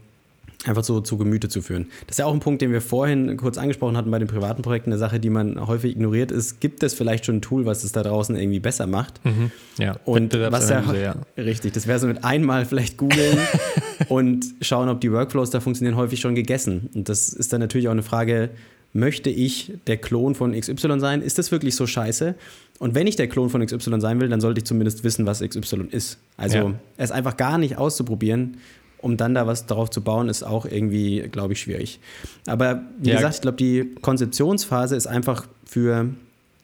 einfach 0.66 0.84
so 0.84 1.00
zu 1.00 1.18
Gemüte 1.18 1.48
zu 1.48 1.62
führen. 1.62 1.88
Das 2.08 2.16
ist 2.16 2.20
ja 2.20 2.26
auch 2.26 2.34
ein 2.34 2.42
Punkt, 2.42 2.62
den 2.62 2.72
wir 2.72 2.82
vorhin 2.82 3.38
kurz 3.38 3.58
angesprochen 3.58 3.96
hatten 3.96 4.12
bei 4.12 4.20
den 4.20 4.28
privaten 4.28 4.62
Projekten. 4.62 4.92
Eine 4.92 5.00
Sache, 5.00 5.20
die 5.20 5.30
man 5.30 5.66
häufig 5.68 5.92
ignoriert 5.92 6.32
ist, 6.32 6.60
gibt 6.60 6.84
es 6.84 6.94
vielleicht 6.94 7.26
schon 7.26 7.38
ein 7.38 7.42
Tool, 7.42 7.66
was 7.66 7.84
es 7.84 7.92
da 7.92 8.04
draußen 8.04 8.36
irgendwie 8.36 8.60
besser 8.60 8.86
macht? 8.86 9.24
Mhm. 9.24 9.52
Ja, 9.78 9.98
und 10.06 10.38
was 10.38 10.70
ja, 10.70 10.84
ja, 10.94 11.16
richtig, 11.38 11.74
das 11.74 11.88
wäre 11.88 12.00
so 12.00 12.08
mit 12.08 12.24
einmal 12.26 12.66
vielleicht 12.66 12.98
googeln 12.98 13.38
und 14.08 14.46
schauen, 14.62 14.90
ob 14.90 15.02
die 15.02 15.12
Workflows 15.12 15.50
da 15.50 15.60
funktionieren, 15.60 15.96
häufig 15.96 16.20
schon 16.20 16.36
gegessen. 16.36 16.90
Und 16.94 17.10
das 17.10 17.34
ist 17.34 17.52
dann 17.52 17.60
natürlich 17.60 17.88
auch 17.88 17.94
eine 17.94 18.04
Frage, 18.04 18.50
möchte 18.94 19.30
ich 19.30 19.74
der 19.88 19.98
Klon 19.98 20.36
von 20.36 20.60
XY 20.60 21.00
sein? 21.00 21.22
Ist 21.22 21.38
das 21.38 21.52
wirklich 21.52 21.76
so 21.76 21.86
scheiße? 21.86 22.36
Und 22.80 22.96
wenn 22.96 23.08
ich 23.08 23.16
der 23.18 23.28
Klon 23.28 23.50
von 23.50 23.64
XY 23.64 24.00
sein 24.00 24.20
will, 24.20 24.30
dann 24.30 24.42
sollte 24.42 24.60
ich 24.60 24.66
zumindest 24.66 25.04
wissen, 25.04 25.26
was 25.26 25.42
XY 25.42 25.88
ist. 25.92 26.18
Also 26.38 26.58
ja. 26.58 26.74
es 26.98 27.12
einfach 27.12 27.38
gar 27.38 27.58
nicht 27.58 27.78
auszuprobieren 27.78 28.58
um 29.02 29.18
dann 29.18 29.34
da 29.34 29.48
was 29.48 29.66
darauf 29.66 29.90
zu 29.90 30.02
bauen, 30.02 30.30
ist 30.30 30.44
auch 30.44 30.66
irgendwie, 30.66 31.22
glaube 31.32 31.54
ich, 31.54 31.62
schwierig. 31.62 32.00
Aber 32.46 32.84
wie 32.98 33.10
ja. 33.10 33.16
gesagt, 33.16 33.36
ich 33.36 33.42
glaube, 33.42 33.58
die 33.58 33.96
Konzeptionsphase 34.02 34.96
ist 34.96 35.08
einfach 35.08 35.48
für, 35.66 36.10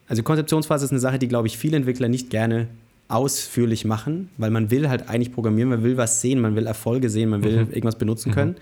also 0.08 0.20
die 0.20 0.24
Konzeptionsphase 0.24 0.84
ist 0.84 0.90
eine 0.90 1.00
Sache, 1.00 1.18
die, 1.18 1.28
glaube 1.28 1.46
ich, 1.46 1.56
viele 1.58 1.76
Entwickler 1.76 2.08
nicht 2.08 2.30
gerne 2.30 2.68
ausführlich 3.08 3.84
machen, 3.84 4.30
weil 4.36 4.50
man 4.50 4.70
will 4.70 4.88
halt 4.88 5.08
eigentlich 5.08 5.32
programmieren, 5.32 5.68
man 5.68 5.82
will 5.82 5.96
was 5.96 6.20
sehen, 6.20 6.40
man 6.40 6.56
will 6.56 6.66
Erfolge 6.66 7.08
sehen, 7.08 7.28
man 7.28 7.44
will 7.44 7.64
mhm. 7.64 7.70
irgendwas 7.70 7.96
benutzen 7.96 8.30
mhm. 8.30 8.34
können. 8.34 8.56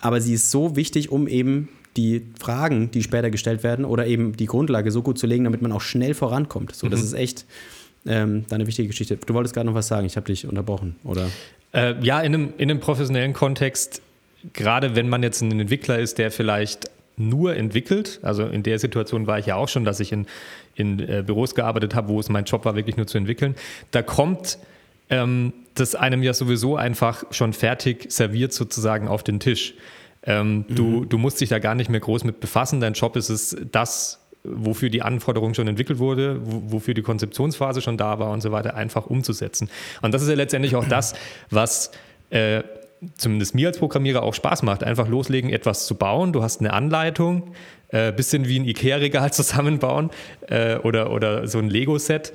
Aber 0.00 0.20
sie 0.20 0.34
ist 0.34 0.50
so 0.50 0.76
wichtig, 0.76 1.10
um 1.10 1.28
eben 1.28 1.68
die 1.96 2.22
Fragen, 2.38 2.90
die 2.90 3.02
später 3.02 3.30
gestellt 3.30 3.62
werden, 3.62 3.84
oder 3.84 4.06
eben 4.06 4.36
die 4.36 4.46
Grundlage 4.46 4.90
so 4.90 5.02
gut 5.02 5.18
zu 5.18 5.26
legen, 5.26 5.44
damit 5.44 5.62
man 5.62 5.72
auch 5.72 5.80
schnell 5.80 6.14
vorankommt. 6.14 6.74
So, 6.74 6.86
mhm. 6.86 6.90
das 6.90 7.02
ist 7.02 7.12
echt 7.12 7.46
ähm, 8.06 8.44
eine 8.50 8.66
wichtige 8.66 8.88
Geschichte. 8.88 9.16
Du 9.16 9.34
wolltest 9.34 9.54
gerade 9.54 9.66
noch 9.66 9.74
was 9.74 9.88
sagen, 9.88 10.06
ich 10.06 10.16
habe 10.16 10.26
dich 10.26 10.46
unterbrochen, 10.46 10.96
oder? 11.04 11.28
Äh, 11.72 11.94
ja, 12.02 12.20
in 12.20 12.34
einem, 12.34 12.54
in 12.58 12.70
einem 12.70 12.80
professionellen 12.80 13.32
Kontext, 13.32 14.02
gerade 14.52 14.96
wenn 14.96 15.08
man 15.08 15.22
jetzt 15.22 15.40
ein 15.40 15.58
Entwickler 15.58 15.98
ist, 15.98 16.18
der 16.18 16.30
vielleicht 16.30 16.90
nur 17.16 17.56
entwickelt, 17.56 18.20
also 18.22 18.44
in 18.46 18.62
der 18.62 18.78
Situation 18.78 19.26
war 19.26 19.38
ich 19.38 19.46
ja 19.46 19.56
auch 19.56 19.68
schon, 19.68 19.84
dass 19.84 20.00
ich 20.00 20.12
in, 20.12 20.26
in 20.74 20.98
äh, 21.00 21.22
Büros 21.24 21.54
gearbeitet 21.54 21.94
habe, 21.94 22.08
wo 22.08 22.18
es 22.18 22.28
mein 22.28 22.44
Job 22.44 22.64
war, 22.64 22.74
wirklich 22.74 22.96
nur 22.96 23.06
zu 23.06 23.18
entwickeln, 23.18 23.54
da 23.90 24.02
kommt 24.02 24.58
ähm, 25.10 25.52
das 25.74 25.94
einem 25.94 26.22
ja 26.22 26.34
sowieso 26.34 26.76
einfach 26.76 27.24
schon 27.30 27.52
fertig 27.52 28.10
serviert 28.10 28.52
sozusagen 28.52 29.08
auf 29.08 29.22
den 29.22 29.40
Tisch. 29.40 29.74
Ähm, 30.24 30.64
mhm. 30.68 30.74
du, 30.74 31.04
du 31.04 31.18
musst 31.18 31.40
dich 31.40 31.48
da 31.48 31.58
gar 31.58 31.74
nicht 31.74 31.90
mehr 31.90 32.00
groß 32.00 32.24
mit 32.24 32.40
befassen. 32.40 32.80
Dein 32.80 32.92
Job 32.92 33.16
ist 33.16 33.28
es, 33.28 33.56
das 33.70 34.20
wofür 34.44 34.90
die 34.90 35.02
Anforderung 35.02 35.54
schon 35.54 35.68
entwickelt 35.68 35.98
wurde, 35.98 36.40
wofür 36.42 36.94
die 36.94 37.02
Konzeptionsphase 37.02 37.80
schon 37.80 37.96
da 37.96 38.18
war 38.18 38.30
und 38.30 38.40
so 38.40 38.50
weiter, 38.50 38.74
einfach 38.74 39.06
umzusetzen. 39.06 39.70
Und 40.00 40.12
das 40.12 40.22
ist 40.22 40.28
ja 40.28 40.34
letztendlich 40.34 40.74
auch 40.74 40.86
das, 40.86 41.14
was 41.50 41.92
äh, 42.30 42.62
zumindest 43.16 43.54
mir 43.54 43.68
als 43.68 43.78
Programmierer 43.78 44.22
auch 44.22 44.34
Spaß 44.34 44.62
macht. 44.62 44.84
Einfach 44.84 45.08
loslegen, 45.08 45.50
etwas 45.50 45.86
zu 45.86 45.94
bauen. 45.94 46.32
Du 46.32 46.42
hast 46.42 46.60
eine 46.60 46.72
Anleitung, 46.72 47.52
äh, 47.88 48.12
bisschen 48.12 48.46
wie 48.46 48.58
ein 48.58 48.64
Ikea-Regal 48.64 49.32
zusammenbauen 49.32 50.10
äh, 50.48 50.76
oder, 50.76 51.10
oder 51.10 51.46
so 51.46 51.58
ein 51.58 51.68
Lego-Set. 51.68 52.32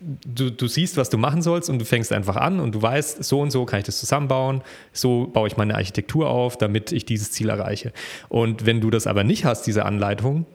Du, 0.00 0.50
du, 0.50 0.66
siehst, 0.66 0.96
was 0.96 1.10
du 1.10 1.18
machen 1.18 1.42
sollst 1.42 1.68
und 1.68 1.78
du 1.78 1.84
fängst 1.84 2.10
einfach 2.12 2.36
an 2.36 2.58
und 2.58 2.74
du 2.74 2.80
weißt, 2.80 3.22
so 3.22 3.40
und 3.40 3.50
so 3.50 3.66
kann 3.66 3.80
ich 3.80 3.84
das 3.84 3.98
zusammenbauen, 4.00 4.62
so 4.94 5.26
baue 5.26 5.46
ich 5.46 5.58
meine 5.58 5.74
Architektur 5.74 6.30
auf, 6.30 6.56
damit 6.56 6.90
ich 6.90 7.04
dieses 7.04 7.32
Ziel 7.32 7.50
erreiche. 7.50 7.92
Und 8.30 8.64
wenn 8.64 8.80
du 8.80 8.88
das 8.88 9.06
aber 9.06 9.24
nicht 9.24 9.44
hast, 9.44 9.66
diese 9.66 9.84
Anleitung, 9.84 10.46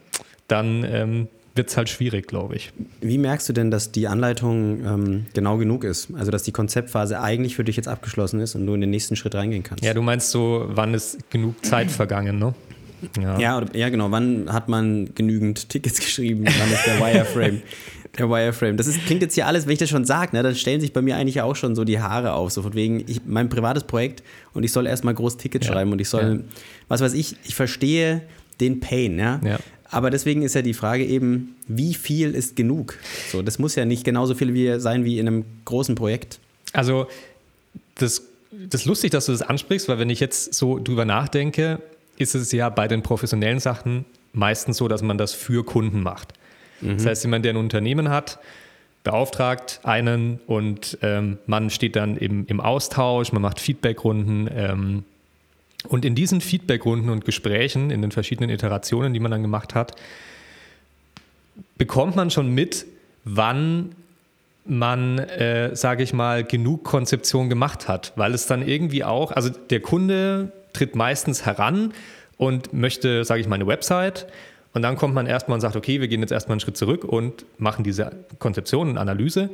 dann 0.48 0.84
ähm, 0.84 1.28
wird 1.56 1.70
es 1.70 1.78
halt 1.78 1.90
schwierig, 1.90 2.28
glaube 2.28 2.56
ich. 2.56 2.72
Wie 3.02 3.18
merkst 3.18 3.48
du 3.50 3.54
denn, 3.54 3.72
dass 3.72 3.92
die 3.92 4.08
Anleitung 4.08 4.86
ähm, 4.86 5.26
genau 5.34 5.58
genug 5.58 5.84
ist? 5.84 6.10
Also, 6.16 6.32
dass 6.32 6.44
die 6.44 6.52
Konzeptphase 6.52 7.22
eigentlich 7.22 7.56
für 7.56 7.64
dich 7.64 7.76
jetzt 7.78 7.88
abgeschlossen 7.88 8.40
ist 8.40 8.56
und 8.56 8.66
du 8.66 8.74
in 8.74 8.82
den 8.82 8.90
nächsten 8.90 9.16
Schritt 9.16 9.36
reingehen 9.36 9.64
kannst? 9.64 9.84
Ja, 9.84 9.94
du 9.94 10.02
meinst 10.02 10.32
so, 10.32 10.66
wann 10.68 10.94
ist 10.94 11.30
genug 11.32 11.66
Zeit 11.66 11.90
vergangen, 11.90 12.40
ne? 12.40 12.54
Ja. 13.22 13.40
Ja, 13.40 13.58
oder, 13.58 13.76
ja, 13.76 13.90
genau. 13.90 14.12
Wann 14.12 14.52
hat 14.52 14.70
man 14.70 15.14
genügend 15.16 15.70
Tickets 15.70 16.00
geschrieben? 16.00 16.46
Wann 16.46 16.72
ist 16.72 16.86
der 16.86 17.00
Wireframe? 17.00 17.62
der 18.18 18.30
Wireframe. 18.30 18.78
Das 18.78 18.88
ist, 18.88 19.06
klingt 19.06 19.22
jetzt 19.22 19.36
hier 19.36 19.48
alles, 19.48 19.66
wenn 19.66 19.74
ich 19.74 19.80
das 19.80 19.90
schon 19.90 20.06
sage, 20.06 20.36
ne, 20.36 20.44
dann 20.44 20.56
stellen 20.56 20.82
sich 20.82 20.94
bei 20.94 21.02
mir 21.02 21.18
eigentlich 21.18 21.42
auch 21.42 21.56
schon 21.56 21.76
so 21.76 21.84
die 21.84 22.00
Haare 22.00 22.34
auf. 22.34 22.52
So 22.52 22.62
von 22.62 22.74
wegen, 22.74 23.04
ich, 23.08 23.22
mein 23.26 23.50
privates 23.50 23.84
Projekt 23.84 24.24
und 24.54 24.64
ich 24.64 24.72
soll 24.72 24.88
erstmal 24.88 25.14
groß 25.14 25.38
Tickets 25.38 25.68
ja. 25.68 25.74
schreiben 25.74 25.92
und 25.92 26.00
ich 26.00 26.10
soll, 26.10 26.44
ja. 26.46 26.58
was 26.88 27.02
weiß 27.02 27.14
ich, 27.14 27.36
ich 27.44 27.56
verstehe 27.56 28.22
den 28.60 28.80
Pain, 28.80 29.20
ja. 29.20 29.40
ja. 29.44 29.60
Aber 29.90 30.10
deswegen 30.10 30.42
ist 30.42 30.56
ja 30.56 30.62
die 30.62 30.74
Frage 30.74 31.06
eben, 31.06 31.56
wie 31.68 31.94
viel 31.94 32.34
ist 32.34 32.56
genug? 32.56 32.98
So, 33.32 33.42
das 33.42 33.60
muss 33.60 33.76
ja 33.76 33.86
nicht 33.86 34.04
genauso 34.04 34.36
viel 34.36 34.54
wie, 34.54 34.80
sein 34.80 35.06
wie 35.06 35.20
in 35.20 35.28
einem 35.28 35.46
großen 35.66 35.96
Projekt. 35.96 36.40
Also, 36.74 37.08
das, 37.96 38.24
das 38.52 38.82
ist 38.82 38.88
lustig, 38.88 39.12
dass 39.12 39.28
du 39.28 39.32
das 39.32 39.42
ansprichst, 39.42 39.88
weil 39.88 40.00
wenn 40.00 40.10
ich 40.10 40.20
jetzt 40.20 40.54
so 40.54 40.80
drüber 40.80 41.06
nachdenke, 41.06 41.80
ist 42.18 42.36
es 42.36 42.52
ja 42.52 42.70
bei 42.70 42.88
den 42.88 43.04
professionellen 43.04 43.60
Sachen 43.60 44.06
meistens 44.34 44.78
so, 44.78 44.88
dass 44.88 45.02
man 45.02 45.18
das 45.18 45.34
für 45.34 45.64
Kunden 45.64 46.02
macht. 46.02 46.34
Mhm. 46.82 46.98
Das 46.98 47.06
heißt, 47.06 47.24
jemand, 47.24 47.46
der 47.46 47.54
ein 47.54 47.58
Unternehmen 47.58 48.10
hat, 48.10 48.40
beauftragt 49.04 49.80
einen 49.84 50.40
und 50.48 50.98
ähm, 51.02 51.38
man 51.46 51.70
steht 51.70 51.96
dann 51.96 52.18
im, 52.18 52.46
im 52.48 52.60
Austausch, 52.60 53.32
man 53.32 53.42
macht 53.42 53.60
Feedbackrunden, 53.60 54.50
ähm, 54.54 55.04
und 55.88 56.06
in 56.06 56.16
diesen 56.16 56.42
Feedbackrunden 56.42 57.10
und 57.10 57.26
Gesprächen, 57.26 57.92
in 57.92 58.02
den 58.02 58.12
verschiedenen 58.12 58.50
Iterationen, 58.50 59.14
die 59.14 59.20
man 59.20 59.32
dann 59.32 59.42
gemacht 59.42 59.76
hat, 59.76 59.96
bekommt 61.78 62.16
man 62.16 62.30
schon 62.30 62.54
mit, 62.54 62.86
wann 63.24 63.96
man, 64.66 65.20
äh, 65.20 65.76
sage 65.76 66.04
ich 66.04 66.14
mal, 66.14 66.44
genug 66.44 66.84
Konzeption 66.84 67.50
gemacht 67.50 67.88
hat, 67.88 68.14
weil 68.16 68.34
es 68.34 68.48
dann 68.48 68.68
irgendwie 68.68 69.04
auch, 69.04 69.32
also 69.32 69.50
der 69.50 69.80
Kunde 69.80 70.52
tritt 70.74 70.96
meistens 70.96 71.46
heran 71.46 71.94
und 72.38 72.74
möchte, 72.74 73.24
sage 73.24 73.42
ich 73.42 73.48
mal, 73.48 73.56
eine 73.56 73.68
Website 73.68 74.28
und 74.76 74.82
dann 74.82 74.98
kommt 74.98 75.16
man 75.16 75.26
erstmal 75.26 75.56
und 75.56 75.62
sagt, 75.62 75.78
okay, 75.78 76.02
wir 76.02 76.10
gehen 76.10 76.20
jetzt 76.20 76.32
erstmal 76.32 76.56
einen 76.56 76.60
Schritt 76.60 76.76
zurück 76.76 77.06
und 77.06 77.46
machen 77.58 77.86
diese 77.86 78.12
Konzeption 78.40 78.90
und 78.90 78.98
Analyse. 78.98 79.50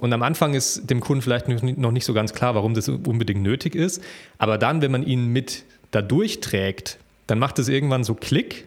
Und 0.00 0.12
am 0.12 0.24
Anfang 0.24 0.54
ist 0.54 0.90
dem 0.90 0.98
Kunden 0.98 1.22
vielleicht 1.22 1.46
noch 1.48 1.92
nicht 1.92 2.04
so 2.04 2.12
ganz 2.12 2.34
klar, 2.34 2.56
warum 2.56 2.74
das 2.74 2.88
unbedingt 2.88 3.42
nötig 3.42 3.76
ist. 3.76 4.02
Aber 4.38 4.58
dann, 4.58 4.82
wenn 4.82 4.90
man 4.90 5.04
ihn 5.04 5.28
mit 5.28 5.62
da 5.92 6.02
durchträgt, 6.02 6.98
dann 7.28 7.38
macht 7.38 7.60
es 7.60 7.68
irgendwann 7.68 8.02
so 8.02 8.16
Klick 8.16 8.64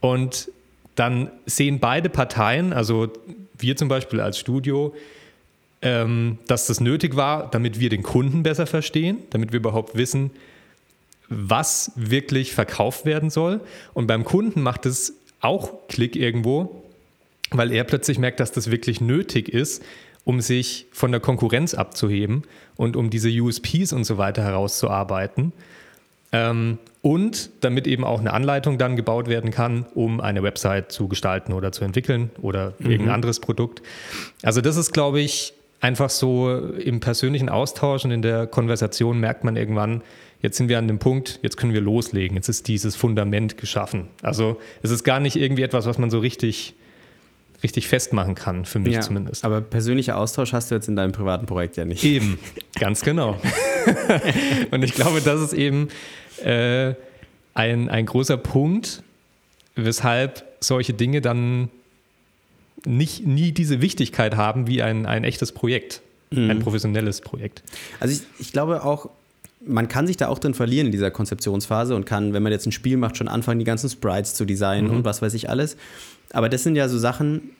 und 0.00 0.50
dann 0.96 1.30
sehen 1.46 1.78
beide 1.80 2.10
Parteien, 2.10 2.74
also 2.74 3.10
wir 3.56 3.74
zum 3.76 3.88
Beispiel 3.88 4.20
als 4.20 4.38
Studio, 4.38 4.94
ähm, 5.80 6.36
dass 6.46 6.66
das 6.66 6.78
nötig 6.78 7.16
war, 7.16 7.50
damit 7.50 7.80
wir 7.80 7.88
den 7.88 8.02
Kunden 8.02 8.42
besser 8.42 8.66
verstehen, 8.66 9.20
damit 9.30 9.52
wir 9.52 9.60
überhaupt 9.60 9.96
wissen, 9.96 10.30
was 11.28 11.92
wirklich 11.96 12.54
verkauft 12.54 13.04
werden 13.04 13.30
soll. 13.30 13.60
Und 13.94 14.06
beim 14.06 14.24
Kunden 14.24 14.62
macht 14.62 14.86
es 14.86 15.14
auch 15.40 15.72
Klick 15.88 16.16
irgendwo, 16.16 16.82
weil 17.50 17.72
er 17.72 17.84
plötzlich 17.84 18.18
merkt, 18.18 18.40
dass 18.40 18.52
das 18.52 18.70
wirklich 18.70 19.00
nötig 19.00 19.48
ist, 19.48 19.82
um 20.24 20.40
sich 20.40 20.86
von 20.92 21.12
der 21.12 21.20
Konkurrenz 21.20 21.74
abzuheben 21.74 22.42
und 22.76 22.96
um 22.96 23.10
diese 23.10 23.28
USPs 23.28 23.92
und 23.92 24.04
so 24.04 24.18
weiter 24.18 24.42
herauszuarbeiten. 24.42 25.52
Ähm, 26.32 26.78
und 27.02 27.50
damit 27.60 27.86
eben 27.86 28.02
auch 28.02 28.18
eine 28.18 28.32
Anleitung 28.32 28.78
dann 28.78 28.96
gebaut 28.96 29.28
werden 29.28 29.52
kann, 29.52 29.86
um 29.94 30.20
eine 30.20 30.42
Website 30.42 30.90
zu 30.90 31.06
gestalten 31.06 31.52
oder 31.52 31.70
zu 31.70 31.84
entwickeln 31.84 32.30
oder 32.42 32.74
mhm. 32.80 32.90
irgendein 32.90 33.14
anderes 33.14 33.38
Produkt. 33.38 33.80
Also 34.42 34.60
das 34.60 34.76
ist, 34.76 34.92
glaube 34.92 35.20
ich, 35.20 35.54
einfach 35.80 36.10
so 36.10 36.58
im 36.58 36.98
persönlichen 36.98 37.48
Austausch 37.48 38.04
und 38.04 38.10
in 38.10 38.22
der 38.22 38.48
Konversation 38.48 39.20
merkt 39.20 39.44
man 39.44 39.54
irgendwann, 39.54 40.02
jetzt 40.42 40.56
sind 40.56 40.68
wir 40.68 40.78
an 40.78 40.88
dem 40.88 40.98
Punkt, 40.98 41.40
jetzt 41.42 41.56
können 41.56 41.72
wir 41.72 41.80
loslegen, 41.80 42.36
jetzt 42.36 42.48
ist 42.48 42.68
dieses 42.68 42.96
Fundament 42.96 43.58
geschaffen. 43.58 44.08
Also 44.22 44.60
es 44.82 44.90
ist 44.90 45.04
gar 45.04 45.20
nicht 45.20 45.36
irgendwie 45.36 45.62
etwas, 45.62 45.86
was 45.86 45.98
man 45.98 46.10
so 46.10 46.18
richtig, 46.18 46.74
richtig 47.62 47.88
festmachen 47.88 48.34
kann, 48.34 48.64
für 48.64 48.78
mich 48.78 48.94
ja, 48.94 49.00
zumindest. 49.00 49.44
Aber 49.44 49.60
persönlicher 49.60 50.16
Austausch 50.18 50.52
hast 50.52 50.70
du 50.70 50.74
jetzt 50.74 50.88
in 50.88 50.96
deinem 50.96 51.12
privaten 51.12 51.46
Projekt 51.46 51.76
ja 51.76 51.84
nicht. 51.84 52.04
Eben, 52.04 52.38
ganz 52.78 53.02
genau. 53.02 53.40
Und 54.70 54.82
ich 54.82 54.94
glaube, 54.94 55.20
das 55.20 55.40
ist 55.40 55.52
eben 55.52 55.88
äh, 56.42 56.94
ein, 57.54 57.88
ein 57.88 58.06
großer 58.06 58.36
Punkt, 58.36 59.02
weshalb 59.74 60.44
solche 60.60 60.94
Dinge 60.94 61.20
dann 61.20 61.70
nicht, 62.84 63.26
nie 63.26 63.52
diese 63.52 63.80
Wichtigkeit 63.80 64.36
haben 64.36 64.66
wie 64.66 64.82
ein, 64.82 65.06
ein 65.06 65.24
echtes 65.24 65.52
Projekt, 65.52 66.02
mhm. 66.30 66.50
ein 66.50 66.58
professionelles 66.60 67.20
Projekt. 67.20 67.62
Also 68.00 68.14
ich, 68.14 68.40
ich 68.40 68.52
glaube 68.52 68.84
auch, 68.84 69.10
man 69.66 69.88
kann 69.88 70.06
sich 70.06 70.16
da 70.16 70.28
auch 70.28 70.38
drin 70.38 70.54
verlieren 70.54 70.86
in 70.86 70.92
dieser 70.92 71.10
Konzeptionsphase 71.10 71.94
und 71.94 72.06
kann, 72.06 72.32
wenn 72.32 72.42
man 72.42 72.52
jetzt 72.52 72.66
ein 72.66 72.72
Spiel 72.72 72.96
macht, 72.96 73.16
schon 73.16 73.28
anfangen, 73.28 73.58
die 73.58 73.64
ganzen 73.64 73.90
Sprites 73.90 74.34
zu 74.34 74.44
designen 74.44 74.90
mhm. 74.90 74.98
und 74.98 75.04
was 75.04 75.22
weiß 75.22 75.34
ich 75.34 75.50
alles. 75.50 75.76
Aber 76.32 76.48
das 76.48 76.62
sind 76.62 76.76
ja 76.76 76.88
so 76.88 76.98
Sachen, 76.98 77.50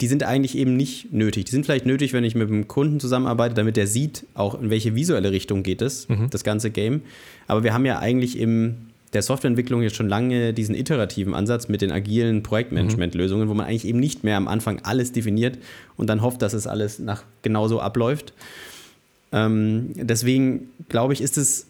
die 0.00 0.06
sind 0.06 0.22
eigentlich 0.22 0.56
eben 0.56 0.76
nicht 0.76 1.12
nötig. 1.12 1.44
Die 1.44 1.50
sind 1.50 1.64
vielleicht 1.64 1.86
nötig, 1.86 2.12
wenn 2.12 2.24
ich 2.24 2.34
mit 2.34 2.48
einem 2.48 2.66
Kunden 2.68 2.98
zusammenarbeite, 3.00 3.54
damit 3.54 3.76
der 3.76 3.86
sieht, 3.86 4.24
auch 4.34 4.60
in 4.60 4.70
welche 4.70 4.94
visuelle 4.94 5.30
Richtung 5.32 5.62
geht 5.62 5.82
es, 5.82 6.08
mhm. 6.08 6.30
das 6.30 6.44
ganze 6.44 6.70
Game. 6.70 7.02
Aber 7.46 7.62
wir 7.62 7.74
haben 7.74 7.84
ja 7.84 7.98
eigentlich 7.98 8.38
im 8.38 8.76
der 9.12 9.22
Softwareentwicklung 9.22 9.82
jetzt 9.82 9.96
schon 9.96 10.08
lange 10.08 10.54
diesen 10.54 10.74
iterativen 10.74 11.34
Ansatz 11.34 11.68
mit 11.68 11.82
den 11.82 11.92
agilen 11.92 12.42
Projektmanagement-Lösungen, 12.42 13.48
wo 13.48 13.54
man 13.54 13.66
eigentlich 13.66 13.86
eben 13.86 14.00
nicht 14.00 14.24
mehr 14.24 14.38
am 14.38 14.48
Anfang 14.48 14.80
alles 14.84 15.12
definiert 15.12 15.58
und 15.96 16.08
dann 16.08 16.22
hofft, 16.22 16.40
dass 16.40 16.54
es 16.54 16.66
alles 16.66 16.98
nach 16.98 17.22
genauso 17.42 17.80
abläuft. 17.80 18.32
Ähm, 19.32 19.92
deswegen 19.94 20.70
glaube 20.88 21.12
ich, 21.12 21.20
ist 21.20 21.38
es, 21.38 21.66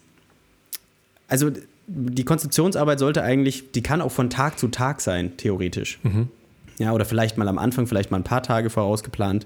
also 1.27 1.51
die 1.87 2.23
Konzeptionsarbeit 2.23 2.99
sollte 2.99 3.23
eigentlich, 3.23 3.71
die 3.71 3.81
kann 3.81 4.01
auch 4.01 4.11
von 4.11 4.29
Tag 4.29 4.59
zu 4.59 4.67
Tag 4.67 5.01
sein, 5.01 5.35
theoretisch. 5.37 5.99
Mhm. 6.03 6.29
Ja, 6.79 6.91
oder 6.91 7.05
vielleicht 7.05 7.37
mal 7.37 7.47
am 7.47 7.57
Anfang, 7.57 7.87
vielleicht 7.87 8.11
mal 8.11 8.17
ein 8.17 8.23
paar 8.23 8.41
Tage 8.41 8.69
vorausgeplant, 8.69 9.45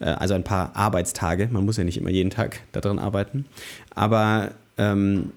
äh, 0.00 0.04
also 0.04 0.34
ein 0.34 0.44
paar 0.44 0.76
Arbeitstage. 0.76 1.48
Man 1.50 1.64
muss 1.64 1.76
ja 1.76 1.84
nicht 1.84 1.98
immer 1.98 2.10
jeden 2.10 2.30
Tag 2.30 2.60
daran 2.72 2.98
arbeiten. 2.98 3.46
Aber 3.94 4.52
ähm, 4.76 5.32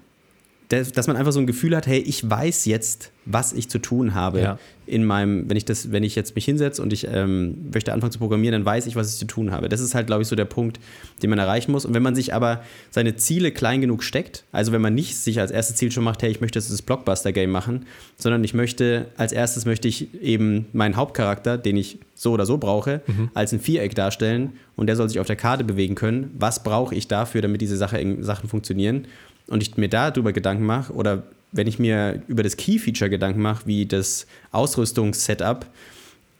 dass 0.72 1.06
man 1.06 1.16
einfach 1.16 1.32
so 1.32 1.40
ein 1.40 1.46
Gefühl 1.46 1.76
hat, 1.76 1.86
hey, 1.86 1.98
ich 1.98 2.28
weiß 2.28 2.64
jetzt, 2.64 3.12
was 3.24 3.52
ich 3.52 3.68
zu 3.68 3.78
tun 3.78 4.14
habe 4.14 4.40
ja. 4.40 4.58
in 4.86 5.04
meinem, 5.04 5.48
wenn 5.48 5.56
ich 5.56 5.64
das, 5.64 5.92
wenn 5.92 6.02
ich 6.02 6.16
jetzt 6.16 6.34
mich 6.34 6.44
hinsetze 6.44 6.82
und 6.82 6.92
ich 6.92 7.06
ähm, 7.08 7.70
möchte 7.72 7.92
anfangen 7.92 8.10
zu 8.10 8.18
programmieren, 8.18 8.52
dann 8.52 8.64
weiß 8.64 8.86
ich, 8.86 8.96
was 8.96 9.12
ich 9.12 9.18
zu 9.18 9.26
tun 9.26 9.52
habe. 9.52 9.68
Das 9.68 9.80
ist 9.80 9.94
halt, 9.94 10.06
glaube 10.06 10.22
ich, 10.22 10.28
so 10.28 10.34
der 10.34 10.44
Punkt, 10.44 10.80
den 11.22 11.30
man 11.30 11.38
erreichen 11.38 11.70
muss. 11.70 11.84
Und 11.84 11.94
wenn 11.94 12.02
man 12.02 12.14
sich 12.14 12.34
aber 12.34 12.62
seine 12.90 13.14
Ziele 13.16 13.52
klein 13.52 13.80
genug 13.80 14.02
steckt, 14.02 14.44
also 14.50 14.72
wenn 14.72 14.80
man 14.80 14.94
nicht 14.94 15.16
sich 15.16 15.40
als 15.40 15.50
erstes 15.50 15.76
Ziel 15.76 15.92
schon 15.92 16.04
macht, 16.04 16.22
hey, 16.22 16.30
ich 16.30 16.40
möchte 16.40 16.58
jetzt 16.58 16.70
das 16.70 16.82
Blockbuster-Game 16.82 17.50
machen, 17.50 17.86
sondern 18.16 18.42
ich 18.42 18.54
möchte, 18.54 19.06
als 19.16 19.32
erstes 19.32 19.66
möchte 19.66 19.86
ich 19.88 20.20
eben 20.20 20.66
meinen 20.72 20.96
Hauptcharakter, 20.96 21.58
den 21.58 21.76
ich 21.76 21.98
so 22.14 22.32
oder 22.32 22.46
so 22.46 22.58
brauche, 22.58 23.02
mhm. 23.06 23.30
als 23.34 23.52
ein 23.52 23.60
Viereck 23.60 23.94
darstellen 23.94 24.54
und 24.76 24.86
der 24.86 24.96
soll 24.96 25.08
sich 25.08 25.20
auf 25.20 25.26
der 25.26 25.36
Karte 25.36 25.64
bewegen 25.64 25.94
können. 25.94 26.30
Was 26.38 26.62
brauche 26.62 26.94
ich 26.94 27.08
dafür, 27.08 27.42
damit 27.42 27.60
diese 27.60 27.76
Sache, 27.76 28.16
Sachen 28.20 28.48
funktionieren? 28.48 29.06
Und 29.52 29.62
ich 29.62 29.76
mir 29.76 29.88
darüber 29.88 30.32
Gedanken 30.32 30.64
mache 30.64 30.92
oder 30.94 31.24
wenn 31.52 31.66
ich 31.66 31.78
mir 31.78 32.22
über 32.28 32.42
das 32.42 32.56
Key-Feature 32.56 33.10
Gedanken 33.10 33.42
mache, 33.42 33.66
wie 33.66 33.84
das 33.84 34.26
Ausrüstungssetup 34.50 35.66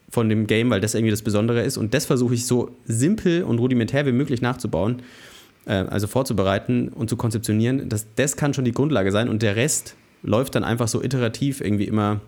von 0.08 0.30
dem 0.30 0.46
Game, 0.46 0.70
weil 0.70 0.80
das 0.80 0.94
irgendwie 0.94 1.10
das 1.10 1.20
Besondere 1.20 1.62
ist 1.62 1.76
und 1.76 1.92
das 1.92 2.06
versuche 2.06 2.34
ich 2.34 2.46
so 2.46 2.74
simpel 2.86 3.44
und 3.44 3.58
rudimentär 3.58 4.06
wie 4.06 4.12
möglich 4.12 4.40
nachzubauen, 4.40 5.02
äh, 5.66 5.72
also 5.72 6.06
vorzubereiten 6.06 6.88
und 6.88 7.10
zu 7.10 7.16
konzeptionieren, 7.16 7.90
das, 7.90 8.06
das 8.16 8.36
kann 8.36 8.54
schon 8.54 8.64
die 8.64 8.72
Grundlage 8.72 9.12
sein 9.12 9.28
und 9.28 9.42
der 9.42 9.56
Rest 9.56 9.94
läuft 10.22 10.54
dann 10.54 10.64
einfach 10.64 10.88
so 10.88 11.02
iterativ 11.02 11.60
irgendwie 11.60 11.84
immer, 11.84 12.20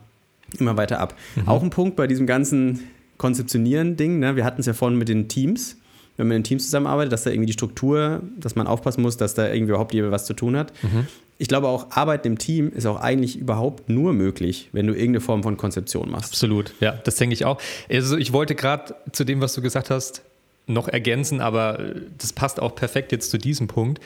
immer 0.58 0.76
weiter 0.76 1.00
ab. 1.00 1.16
Mhm. 1.36 1.48
Auch 1.48 1.62
ein 1.62 1.70
Punkt 1.70 1.96
bei 1.96 2.06
diesem 2.06 2.26
ganzen 2.26 2.80
Konzeptionieren-Ding, 3.16 4.18
ne? 4.18 4.36
wir 4.36 4.44
hatten 4.44 4.60
es 4.60 4.66
ja 4.66 4.74
vorhin 4.74 4.98
mit 4.98 5.08
den 5.08 5.28
Teams, 5.28 5.78
wenn 6.16 6.28
man 6.28 6.38
in 6.38 6.44
Teams 6.44 6.64
zusammenarbeitet, 6.64 7.12
dass 7.12 7.24
da 7.24 7.30
irgendwie 7.30 7.46
die 7.46 7.52
Struktur, 7.52 8.22
dass 8.38 8.54
man 8.54 8.66
aufpassen 8.66 9.02
muss, 9.02 9.16
dass 9.16 9.34
da 9.34 9.52
irgendwie 9.52 9.70
überhaupt 9.70 9.94
jemand 9.94 10.12
was 10.12 10.26
zu 10.26 10.34
tun 10.34 10.56
hat. 10.56 10.72
Mhm. 10.82 11.06
Ich 11.38 11.48
glaube 11.48 11.66
auch, 11.66 11.90
Arbeit 11.90 12.26
im 12.26 12.38
Team 12.38 12.70
ist 12.72 12.86
auch 12.86 13.00
eigentlich 13.00 13.36
überhaupt 13.36 13.88
nur 13.88 14.12
möglich, 14.12 14.68
wenn 14.72 14.86
du 14.86 14.92
irgendeine 14.92 15.20
Form 15.20 15.42
von 15.42 15.56
Konzeption 15.56 16.10
machst. 16.10 16.32
Absolut, 16.32 16.72
ja, 16.80 16.92
das 16.92 17.16
denke 17.16 17.34
ich 17.34 17.44
auch. 17.44 17.60
Also 17.90 18.16
ich 18.16 18.32
wollte 18.32 18.54
gerade 18.54 18.94
zu 19.10 19.24
dem, 19.24 19.40
was 19.40 19.54
du 19.54 19.60
gesagt 19.60 19.90
hast, 19.90 20.22
noch 20.66 20.88
ergänzen, 20.88 21.40
aber 21.40 21.78
das 22.18 22.32
passt 22.32 22.60
auch 22.60 22.74
perfekt 22.76 23.12
jetzt 23.12 23.30
zu 23.30 23.38
diesem 23.38 23.66
Punkt. 23.66 24.00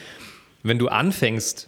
Wenn 0.62 0.78
du 0.78 0.88
anfängst, 0.88 1.67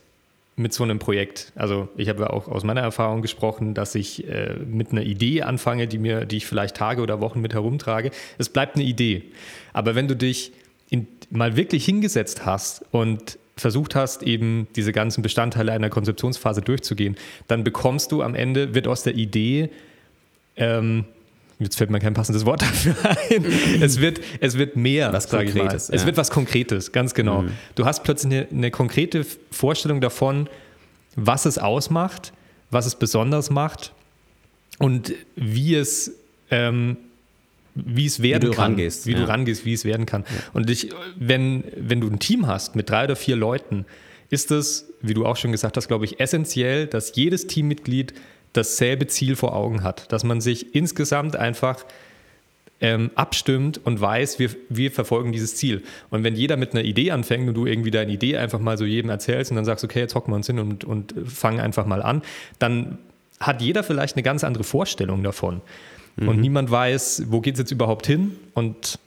mit 0.60 0.72
so 0.72 0.84
einem 0.84 0.98
Projekt. 0.98 1.52
Also 1.54 1.88
ich 1.96 2.08
habe 2.08 2.22
ja 2.22 2.30
auch 2.30 2.48
aus 2.48 2.64
meiner 2.64 2.82
Erfahrung 2.82 3.22
gesprochen, 3.22 3.74
dass 3.74 3.94
ich 3.94 4.28
äh, 4.28 4.54
mit 4.64 4.92
einer 4.92 5.02
Idee 5.02 5.42
anfange, 5.42 5.88
die 5.88 5.98
mir, 5.98 6.26
die 6.26 6.36
ich 6.36 6.46
vielleicht 6.46 6.76
Tage 6.76 7.02
oder 7.02 7.20
Wochen 7.20 7.40
mit 7.40 7.54
herumtrage. 7.54 8.10
Es 8.38 8.48
bleibt 8.48 8.76
eine 8.76 8.84
Idee. 8.84 9.24
Aber 9.72 9.94
wenn 9.94 10.06
du 10.06 10.14
dich 10.14 10.52
in, 10.90 11.06
mal 11.30 11.56
wirklich 11.56 11.84
hingesetzt 11.84 12.44
hast 12.44 12.84
und 12.90 13.38
versucht 13.56 13.94
hast, 13.94 14.22
eben 14.22 14.68
diese 14.76 14.92
ganzen 14.92 15.22
Bestandteile 15.22 15.72
einer 15.72 15.90
Konzeptionsphase 15.90 16.60
durchzugehen, 16.62 17.16
dann 17.46 17.64
bekommst 17.64 18.12
du 18.12 18.22
am 18.22 18.34
Ende, 18.34 18.74
wird 18.74 18.86
aus 18.86 19.02
der 19.02 19.14
Idee 19.14 19.70
ähm, 20.56 21.04
jetzt 21.60 21.76
fällt 21.76 21.90
mir 21.90 22.00
kein 22.00 22.14
passendes 22.14 22.44
Wort 22.46 22.62
dafür 22.62 22.96
ein. 23.04 23.44
Es 23.80 24.00
wird, 24.00 24.20
es 24.40 24.58
wird 24.58 24.76
mehr, 24.76 25.12
was 25.12 25.28
Konkretes. 25.28 25.88
Ja. 25.88 25.94
Es 25.94 26.06
wird 26.06 26.16
was 26.16 26.30
Konkretes, 26.30 26.92
ganz 26.92 27.14
genau. 27.14 27.42
Mhm. 27.42 27.52
Du 27.74 27.84
hast 27.84 28.02
plötzlich 28.02 28.32
eine, 28.32 28.48
eine, 28.50 28.70
konkrete 28.70 29.24
Vorstellung 29.50 30.00
davon, 30.00 30.48
was 31.16 31.44
es 31.46 31.58
ausmacht, 31.58 32.32
was 32.70 32.86
es 32.86 32.96
besonders 32.96 33.50
macht 33.50 33.92
und 34.78 35.12
wie 35.36 35.74
es, 35.74 36.12
ähm, 36.50 36.96
wie 37.74 38.06
es 38.06 38.22
werden 38.22 38.42
wie 38.42 38.46
du 38.46 38.52
kann. 38.52 38.72
Rangehst, 38.72 39.06
wie 39.06 39.12
ja. 39.12 39.18
du 39.18 39.28
rangehst, 39.28 39.64
wie 39.64 39.74
es 39.74 39.84
werden 39.84 40.06
kann. 40.06 40.22
Ja. 40.22 40.42
Und 40.54 40.70
ich, 40.70 40.90
wenn, 41.16 41.64
wenn 41.76 42.00
du 42.00 42.08
ein 42.08 42.18
Team 42.18 42.46
hast 42.46 42.74
mit 42.74 42.88
drei 42.88 43.04
oder 43.04 43.16
vier 43.16 43.36
Leuten, 43.36 43.84
ist 44.30 44.50
es, 44.52 44.92
wie 45.02 45.14
du 45.14 45.26
auch 45.26 45.36
schon 45.36 45.52
gesagt 45.52 45.76
hast, 45.76 45.88
glaube 45.88 46.04
ich, 46.04 46.20
essentiell, 46.20 46.86
dass 46.86 47.14
jedes 47.16 47.48
Teammitglied 47.48 48.14
dasselbe 48.52 49.06
Ziel 49.06 49.36
vor 49.36 49.54
Augen 49.54 49.82
hat, 49.82 50.12
dass 50.12 50.24
man 50.24 50.40
sich 50.40 50.74
insgesamt 50.74 51.36
einfach 51.36 51.84
ähm, 52.80 53.10
abstimmt 53.14 53.80
und 53.84 54.00
weiß, 54.00 54.38
wir, 54.38 54.50
wir 54.68 54.90
verfolgen 54.90 55.32
dieses 55.32 55.56
Ziel. 55.56 55.82
Und 56.10 56.24
wenn 56.24 56.34
jeder 56.34 56.56
mit 56.56 56.72
einer 56.72 56.82
Idee 56.82 57.10
anfängt 57.10 57.46
und 57.48 57.54
du 57.54 57.66
irgendwie 57.66 57.90
deine 57.90 58.10
Idee 58.10 58.38
einfach 58.38 58.58
mal 58.58 58.78
so 58.78 58.84
jedem 58.84 59.10
erzählst 59.10 59.50
und 59.50 59.56
dann 59.56 59.64
sagst, 59.64 59.84
okay, 59.84 60.00
jetzt 60.00 60.14
hocken 60.14 60.32
wir 60.32 60.36
uns 60.36 60.46
hin 60.46 60.58
und, 60.58 60.84
und 60.84 61.14
fangen 61.26 61.60
einfach 61.60 61.86
mal 61.86 62.02
an, 62.02 62.22
dann 62.58 62.98
hat 63.38 63.60
jeder 63.60 63.82
vielleicht 63.82 64.16
eine 64.16 64.22
ganz 64.22 64.44
andere 64.44 64.64
Vorstellung 64.64 65.22
davon. 65.22 65.60
Mhm. 66.16 66.28
Und 66.28 66.40
niemand 66.40 66.70
weiß, 66.70 67.24
wo 67.28 67.40
geht 67.40 67.54
es 67.54 67.60
jetzt 67.60 67.70
überhaupt 67.70 68.06
hin 68.06 68.36
und 68.54 68.98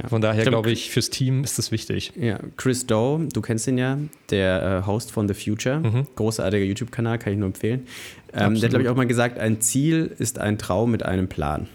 ja. 0.00 0.08
Von 0.08 0.22
daher 0.22 0.44
glaube 0.44 0.70
ich, 0.70 0.90
fürs 0.90 1.10
Team 1.10 1.44
ist 1.44 1.58
das 1.58 1.70
wichtig. 1.70 2.12
Ja, 2.16 2.38
Chris 2.56 2.86
Doe, 2.86 3.28
du 3.32 3.40
kennst 3.40 3.66
ihn 3.66 3.78
ja, 3.78 3.98
der 4.30 4.82
äh, 4.82 4.86
Host 4.86 5.12
von 5.12 5.28
The 5.28 5.34
Future, 5.34 5.80
mhm. 5.80 6.06
großartiger 6.16 6.64
YouTube-Kanal, 6.64 7.18
kann 7.18 7.32
ich 7.32 7.38
nur 7.38 7.48
empfehlen. 7.48 7.86
Ähm, 8.32 8.54
der 8.54 8.64
hat, 8.64 8.70
glaube 8.70 8.84
ich, 8.84 8.88
auch 8.88 8.96
mal 8.96 9.06
gesagt, 9.06 9.38
ein 9.38 9.60
Ziel 9.60 10.14
ist 10.18 10.38
ein 10.38 10.58
Traum 10.58 10.90
mit 10.90 11.04
einem 11.04 11.28
Plan. 11.28 11.68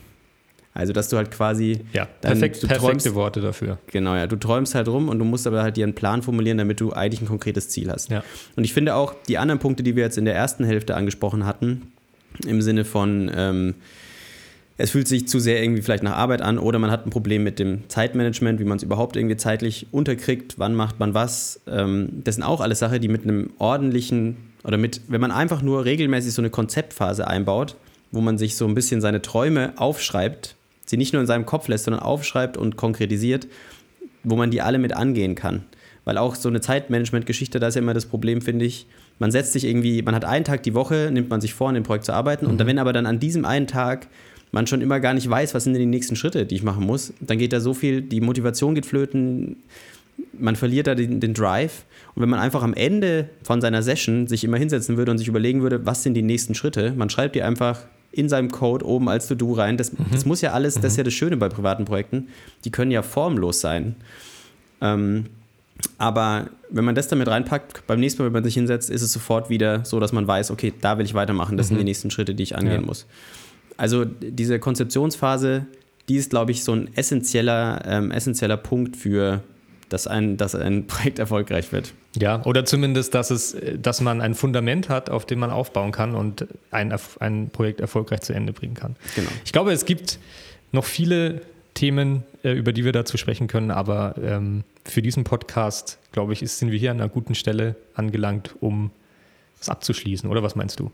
Also, 0.74 0.94
dass 0.94 1.10
du 1.10 1.18
halt 1.18 1.32
quasi. 1.32 1.80
Ja, 1.92 2.06
perfekt, 2.06 2.62
du 2.62 2.68
perfekte 2.68 2.86
träumst, 2.86 3.16
Worte 3.16 3.42
dafür. 3.42 3.80
Genau, 3.88 4.16
ja. 4.16 4.28
Du 4.28 4.36
träumst 4.36 4.76
halt 4.76 4.88
rum 4.88 5.10
und 5.10 5.18
du 5.18 5.26
musst 5.26 5.48
aber 5.48 5.64
halt 5.64 5.76
dir 5.76 5.84
einen 5.84 5.96
Plan 5.96 6.22
formulieren, 6.22 6.60
damit 6.60 6.80
du 6.80 6.94
eigentlich 6.94 7.20
ein 7.20 7.28
konkretes 7.28 7.70
Ziel 7.70 7.92
hast. 7.92 8.12
Ja. 8.12 8.24
Und 8.56 8.64
ich 8.64 8.74
finde 8.74 8.94
auch, 8.94 9.16
die 9.28 9.40
anderen 9.40 9.58
Punkte, 9.58 9.82
die 9.82 9.96
wir 9.96 10.04
jetzt 10.04 10.20
in 10.20 10.26
der 10.26 10.36
ersten 10.36 10.64
Hälfte 10.64 10.96
angesprochen 10.96 11.48
hatten, 11.48 11.92
im 12.46 12.62
Sinne 12.62 12.86
von. 12.86 13.32
Ähm, 13.36 13.76
es 14.78 14.92
fühlt 14.92 15.08
sich 15.08 15.28
zu 15.28 15.40
sehr 15.40 15.62
irgendwie 15.62 15.82
vielleicht 15.82 16.04
nach 16.04 16.16
Arbeit 16.16 16.42
an 16.42 16.60
oder 16.60 16.78
man 16.78 16.92
hat 16.92 17.06
ein 17.06 17.10
Problem 17.10 17.44
mit 17.44 17.58
dem 17.58 17.90
Zeitmanagement, 17.90 18.60
wie 18.60 18.64
man 18.64 18.78
es 18.78 18.84
überhaupt 18.84 19.16
irgendwie 19.16 19.38
zeitlich 19.38 19.88
unterkriegt, 19.92 20.60
wann 20.60 20.76
macht 20.76 21.00
man 21.00 21.14
was. 21.14 21.62
Ähm, 21.68 22.22
das 22.24 22.36
sind 22.36 22.44
auch 22.44 22.62
alles 22.62 22.80
Sachen, 22.80 23.02
die 23.02 23.08
mit 23.08 23.24
einem 23.24 23.52
ordentlichen 23.58 24.38
oder 24.64 24.78
mit, 24.78 25.02
wenn 25.08 25.22
man 25.22 25.32
einfach 25.32 25.62
nur 25.62 25.86
regelmäßig 25.86 26.34
so 26.34 26.42
eine 26.42 26.52
Konzeptphase 26.52 27.28
einbaut, 27.28 27.76
wo 28.12 28.22
man 28.22 28.38
sich 28.38 28.56
so 28.56 28.68
ein 28.68 28.76
bisschen 28.76 29.02
seine 29.02 29.22
Träume 29.22 29.74
aufschreibt, 29.78 30.56
sie 30.86 30.98
nicht 30.98 31.14
nur 31.14 31.22
in 31.22 31.28
seinem 31.28 31.46
Kopf 31.46 31.68
lässt, 31.68 31.86
sondern 31.86 32.04
aufschreibt 32.04 32.56
und 32.56 32.78
konkretisiert, 32.78 33.48
wo 34.24 34.36
man 34.36 34.52
die 34.52 34.62
alle 34.62 34.78
mit 34.78 34.94
angehen 34.94 35.36
kann. 35.36 35.64
Weil 36.06 36.18
auch 36.18 36.36
so 36.36 36.50
eine 36.50 36.62
Zeitmanagement-Geschichte, 36.62 37.60
da 37.60 37.68
ist 37.68 37.76
ja 37.76 37.82
immer 37.82 37.94
das 37.94 38.06
Problem, 38.06 38.42
finde 38.42 38.66
ich, 38.66 38.86
man 39.20 39.32
setzt 39.32 39.54
sich 39.54 39.66
irgendwie, 39.66 40.02
man 40.04 40.16
hat 40.16 40.26
einen 40.26 40.46
Tag 40.46 40.64
die 40.64 40.74
Woche, 40.74 41.10
nimmt 41.12 41.30
man 41.30 41.42
sich 41.42 41.54
vor, 41.54 41.70
an 41.70 41.76
dem 41.76 41.84
Projekt 41.84 42.06
zu 42.06 42.14
arbeiten 42.14 42.46
mhm. 42.46 42.52
und 42.52 42.66
wenn 42.66 42.80
aber 42.80 42.94
dann 42.94 43.06
an 43.06 43.20
diesem 43.20 43.46
einen 43.46 43.68
Tag 43.68 44.08
man 44.52 44.68
schon 44.68 44.82
immer 44.82 45.00
gar 45.00 45.14
nicht 45.14 45.30
weiß, 45.30 45.54
was 45.54 45.64
sind 45.64 45.74
denn 45.74 45.82
die 45.82 45.86
nächsten 45.86 46.16
Schritte, 46.16 46.46
die 46.46 46.56
ich 46.56 46.64
machen 46.64 46.86
muss, 46.86 47.14
dann 47.20 47.38
geht 47.38 47.54
da 47.54 47.60
so 47.60 47.74
viel, 47.74 48.02
die 48.02 48.22
Motivation 48.22 48.76
geht 48.76 48.86
flöten, 48.86 49.58
man 50.38 50.56
verliert 50.56 50.88
da 50.88 50.96
den, 50.96 51.20
den, 51.20 51.34
Drive. 51.34 51.86
Und 52.16 52.22
wenn 52.24 52.30
man 52.30 52.40
einfach 52.40 52.64
am 52.64 52.74
Ende 52.74 53.30
von 53.44 53.62
seiner 53.62 53.84
Session 53.84 54.28
sich 54.28 54.44
immer 54.44 54.58
hinsetzen 54.58 54.98
würde 54.98 55.12
und 55.12 55.18
sich 55.18 55.28
überlegen 55.28 55.62
würde, 55.62 55.86
was 55.86 56.04
sind 56.04 56.14
die 56.14 56.22
nächsten 56.22 56.56
Schritte, 56.56 56.94
man 56.96 57.10
schreibt 57.10 57.36
die 57.36 57.44
einfach 57.44 57.82
in 58.12 58.30
seinem 58.30 58.50
Code 58.50 58.86
oben 58.86 59.10
als 59.10 59.28
To-Do 59.28 59.54
rein. 59.54 59.78
Das, 59.78 59.94
mhm. 59.94 60.06
das, 60.12 60.26
muss 60.26 60.42
ja 60.42 60.54
alles, 60.54 60.76
das 60.76 60.94
ist 60.94 60.98
ja 60.98 61.04
das 61.04 61.14
Schöne 61.14 61.38
bei 61.38 61.50
privaten 61.50 61.86
Projekten, 61.86 62.30
die 62.66 62.72
können 62.72 62.92
ja 62.92 63.04
formlos 63.04 63.62
sein. 63.62 63.96
Ähm, 64.82 65.26
aber 66.00 66.50
wenn 66.70 66.86
man 66.86 66.96
das 66.96 67.08
damit 67.08 67.28
reinpackt, 67.28 67.86
beim 67.86 68.00
nächsten 68.00 68.22
Mal, 68.22 68.28
wenn 68.28 68.34
man 68.34 68.44
sich 68.44 68.56
hinsetzt, 68.56 68.90
ist 68.90 69.04
es 69.04 69.14
sofort 69.14 69.50
wieder 69.50 69.86
so, 69.86 70.00
dass 70.00 70.12
man 70.12 70.28
weiß, 70.28 70.50
okay, 70.50 70.74
da 70.82 70.98
will 70.98 71.06
ich 71.06 71.14
weitermachen, 71.14 71.58
das 71.58 71.68
mhm. 71.68 71.70
sind 71.70 71.78
die 71.80 71.84
nächsten 71.84 72.10
Schritte, 72.10 72.34
die 72.34 72.44
ich 72.44 72.56
angehen 72.56 72.82
ja. 72.82 72.88
muss. 72.88 73.06
Also 73.78 74.06
diese 74.06 74.60
Konzeptionsphase, 74.60 75.66
die 76.10 76.16
ist, 76.16 76.32
glaube 76.32 76.52
ich, 76.52 76.64
so 76.64 76.74
ein 76.74 76.90
essentieller, 76.96 77.84
ähm, 77.86 78.12
essentieller 78.12 78.58
Punkt 78.58 78.96
für 78.96 79.44
dass 79.90 80.08
ein, 80.08 80.38
dass 80.38 80.56
ein 80.56 80.88
Projekt 80.88 81.20
erfolgreich 81.20 81.72
wird. 81.72 81.94
Ja, 82.16 82.44
oder 82.46 82.66
zumindest, 82.66 83.14
dass, 83.14 83.30
es, 83.30 83.56
dass 83.82 84.02
man 84.02 84.22
ein 84.22 84.36
Fundament 84.36 84.90
hat, 84.90 85.10
auf 85.10 85.26
dem 85.26 85.40
man 85.40 85.52
aufbauen 85.52 85.92
kann 85.92 86.16
und 86.16 86.48
ein, 86.72 86.94
ein 87.20 87.50
Projekt 87.50 87.80
erfolgreich 87.80 88.22
zu 88.22 88.34
Ende 88.34 88.54
bringen 88.54 88.74
kann. 88.74 88.96
Genau. 89.16 89.30
Ich 89.46 89.52
glaube, 89.52 89.72
es 89.72 89.86
gibt 89.86 90.20
noch 90.72 90.86
viele 90.86 91.42
Themen, 91.74 92.24
äh, 92.44 92.54
über 92.54 92.74
die 92.74 92.86
wir 92.86 92.92
dazu 92.92 93.18
sprechen 93.18 93.48
können, 93.48 93.72
aber 93.72 94.16
ähm, 94.22 94.64
für 94.84 95.02
diesen 95.02 95.24
Podcast, 95.24 96.00
glaube 96.12 96.34
ich, 96.34 96.40
sind 96.40 96.72
wir 96.72 96.80
hier 96.80 96.92
an 96.92 97.00
einer 97.00 97.10
guten 97.10 97.36
Stelle 97.36 97.76
angelangt, 97.94 98.56
um 98.60 98.92
es 99.62 99.70
abzuschließen. 99.70 100.30
Oder 100.30 100.42
was 100.44 100.56
meinst 100.56 100.80
du? 100.80 100.92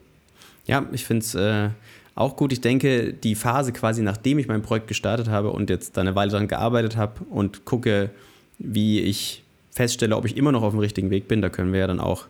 Ja, 0.65 0.85
ich 0.91 1.05
finde 1.05 1.23
es 1.23 1.35
äh, 1.35 1.69
auch 2.15 2.35
gut. 2.35 2.53
Ich 2.53 2.61
denke, 2.61 3.13
die 3.13 3.35
Phase 3.35 3.71
quasi, 3.71 4.01
nachdem 4.01 4.39
ich 4.39 4.47
mein 4.47 4.61
Projekt 4.61 4.87
gestartet 4.87 5.29
habe 5.29 5.51
und 5.51 5.69
jetzt 5.69 5.97
da 5.97 6.01
eine 6.01 6.15
Weile 6.15 6.31
daran 6.31 6.47
gearbeitet 6.47 6.95
habe 6.97 7.23
und 7.29 7.65
gucke, 7.65 8.11
wie 8.59 8.99
ich 8.99 9.43
feststelle, 9.71 10.15
ob 10.15 10.25
ich 10.25 10.37
immer 10.37 10.51
noch 10.51 10.61
auf 10.61 10.73
dem 10.73 10.79
richtigen 10.79 11.09
Weg 11.09 11.27
bin, 11.27 11.41
da 11.41 11.49
können 11.49 11.73
wir 11.73 11.79
ja 11.79 11.87
dann 11.87 11.99
auch 11.99 12.25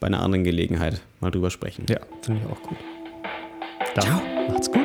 bei 0.00 0.06
einer 0.06 0.22
anderen 0.22 0.44
Gelegenheit 0.44 1.00
mal 1.20 1.30
drüber 1.30 1.50
sprechen. 1.50 1.86
Ja, 1.88 1.98
finde 2.22 2.42
ich 2.44 2.52
auch 2.52 2.62
gut. 2.62 2.78
Dann 3.94 4.04
Ciao. 4.04 4.22
macht's 4.48 4.70
gut. 4.70 4.83